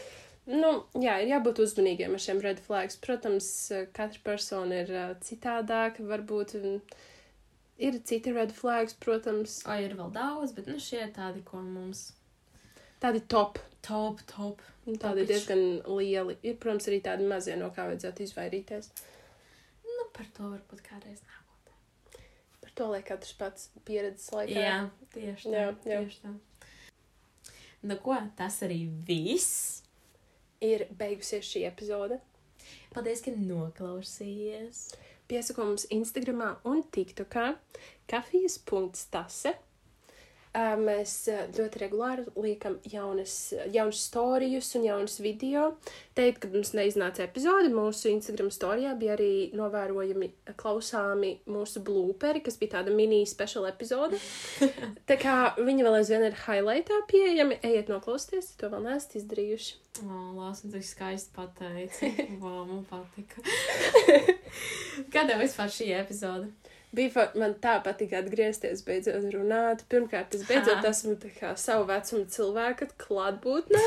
Nu, 0.50 0.70
jā, 0.98 1.18
ir 1.20 1.28
jābūt 1.34 1.60
uzmanīgiem 1.62 2.16
ar 2.16 2.22
šiem 2.24 2.40
red 2.42 2.62
flags. 2.64 2.96
Protams, 3.04 3.48
katra 3.96 4.22
persona 4.24 4.80
ir 4.82 4.94
citādāka. 5.26 6.06
Varbūt 6.08 6.56
ir 7.80 7.98
citi 8.08 8.32
red 8.32 8.52
flags, 8.56 8.96
protams, 9.00 9.60
O, 9.68 9.76
ir 9.76 9.94
vēl 9.98 10.10
daudz, 10.16 10.56
bet 10.56 10.66
nu, 10.68 10.80
šie 10.80 11.04
tādi, 11.16 11.44
ko 11.44 11.60
mums 11.64 12.10
tādi 13.00 13.22
top. 13.28 13.60
top, 13.84 14.20
top. 14.28 14.64
un 14.86 14.96
Tādi 14.96 15.22
Topiši. 15.22 15.28
diezgan 15.30 15.62
lieli. 15.98 16.36
Ir, 16.42 16.56
protams, 16.60 16.88
arī 16.90 16.98
tādi 17.04 17.28
mazie, 17.28 17.54
no 17.60 17.70
kā 17.76 17.86
vajadzētu 17.88 18.24
izvairīties. 18.26 18.90
Nu, 19.86 20.08
par 20.16 20.26
to 20.36 20.48
varbūt 20.48 20.82
kādreiz 20.84 21.20
nākotnē. 21.20 21.39
To, 22.80 22.86
lai 22.88 23.02
katrs 23.04 23.34
pats 23.36 23.66
pieredzes 23.84 24.30
laikā. 24.32 24.56
Jā, 24.56 24.76
tieši 25.12 25.50
tā. 25.50 25.52
Jā, 25.52 25.66
jā. 25.84 25.98
Tieši 26.00 26.22
tā. 26.24 26.30
Nu, 27.84 27.96
ko, 28.00 28.16
tas 28.38 28.56
arī 28.64 28.86
viss. 29.04 29.82
Ir 30.64 30.86
beigusies 30.96 31.44
šī 31.44 31.66
epizode. 31.68 32.20
Paldies, 32.94 33.20
ka 33.24 33.32
noklausījies. 33.36 34.86
Piesako 35.28 35.68
mums 35.68 35.84
Instagram 35.92 36.56
un 36.68 36.80
TikTokā 36.96 37.52
kafijas.stase. 38.10 39.54
Mēs 40.50 41.12
ļoti 41.54 41.78
regulāri 41.84 42.24
liekam 42.34 42.80
jaunas, 42.90 43.52
jaunas 43.70 44.00
stāstus 44.02 44.74
un 44.74 44.86
jaunas 44.88 45.20
video. 45.22 45.66
Teikt, 46.18 46.40
kad 46.42 46.56
mums 46.56 46.72
neiznāca 46.74 47.22
epizode, 47.22 47.70
mūsu 47.70 48.10
Instagram 48.10 48.50
storijā 48.50 48.96
bija 48.98 49.14
arī 49.14 49.50
novērojami, 49.54 50.30
klausāmi 50.58 51.36
mūsu 51.46 51.84
blooperi, 51.86 52.42
kas 52.42 52.58
bija 52.58 52.80
tāda 52.80 52.94
mini-special 52.94 53.68
epizode. 53.70 54.18
Tā 55.08 55.18
kā 55.22 55.36
viņi 55.60 55.86
vēl 55.86 56.00
aizvien 56.00 56.26
ir 56.26 56.40
highlightā 56.42 56.98
pieejami, 57.12 57.60
ejiet 57.62 57.92
noklausieties, 57.94 58.50
ja 58.50 58.64
to 58.64 58.72
vēl 58.74 58.88
neesat 58.88 59.20
izdarījuši. 59.22 59.78
Lāsas, 60.00 60.70
cik 60.74 60.86
skaisti 60.86 61.32
pateici. 61.36 62.10
Vau, 62.42 62.64
man 62.66 62.82
patika. 62.90 63.42
Kāda 65.14 65.38
vispār 65.40 65.70
šī 65.70 65.92
epizode? 65.98 66.50
Bija 66.94 67.10
fa- 67.14 67.32
man 67.38 67.52
tā 67.62 67.76
patīk 67.84 68.10
atgriezties, 68.18 68.80
beidzot 68.82 69.28
runāt. 69.34 69.84
Pirmkārt, 69.92 70.34
es 70.34 70.42
beidzot 70.48 70.80
Ha. 70.82 70.88
esmu 70.90 71.14
kā 71.38 71.52
savu 71.56 71.84
vecumu 71.86 72.24
cilvēku 72.26 72.88
klātbūtnē. 72.98 73.82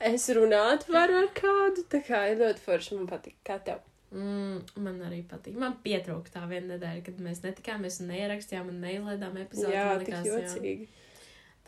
Es 0.00 0.26
runāt 0.34 0.88
varu 0.90 1.20
ar 1.22 1.28
kādu, 1.36 1.84
tā 1.92 2.00
kā 2.06 2.24
ir 2.32 2.38
ļoti 2.42 2.58
forši, 2.64 2.96
man 2.98 3.06
patīk. 3.06 3.36
Kā 3.46 3.60
tev? 3.62 3.78
Mm, 4.12 4.58
man 4.76 4.98
arī 5.06 5.22
patīk. 5.24 5.54
Man 5.54 5.78
pietrūka 5.84 6.34
tā 6.34 6.42
viena 6.50 6.74
nedēļa, 6.76 7.04
kad 7.06 7.20
mēs 7.22 7.40
netikāmies 7.46 8.00
un 8.02 8.08
neierakstījām 8.10 8.68
un 8.74 8.80
neizlaidām 8.82 9.38
epizodi. 9.40 9.72
jā, 9.78 9.86
Man 9.86 10.02
tik 10.04 10.08
likās, 10.08 10.26
jocīgi. 10.26 10.88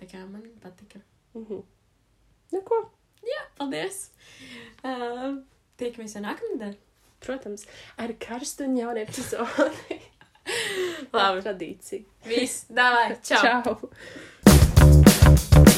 Tā 0.01 0.11
kā 0.11 0.25
man 0.29 0.43
patika. 0.61 1.01
Mhm. 1.35 1.62
Nu, 2.53 2.61
ko? 2.62 2.83
Paldies! 3.57 4.11
Uh, 4.85 5.39
Tiekamies 5.79 6.12
jau 6.16 6.22
nākamnedēļ. 6.27 6.75
Protams, 7.25 7.64
ar 7.99 8.12
karstu 8.20 8.64
un 8.66 8.77
jaunu 8.77 9.01
epizodi. 9.07 10.01
Labi. 11.14 11.45
Tradīcija. 11.45 12.03
Viss, 12.28 12.64
davai, 12.72 13.16
čau! 13.24 13.62
Čau! 13.62 15.72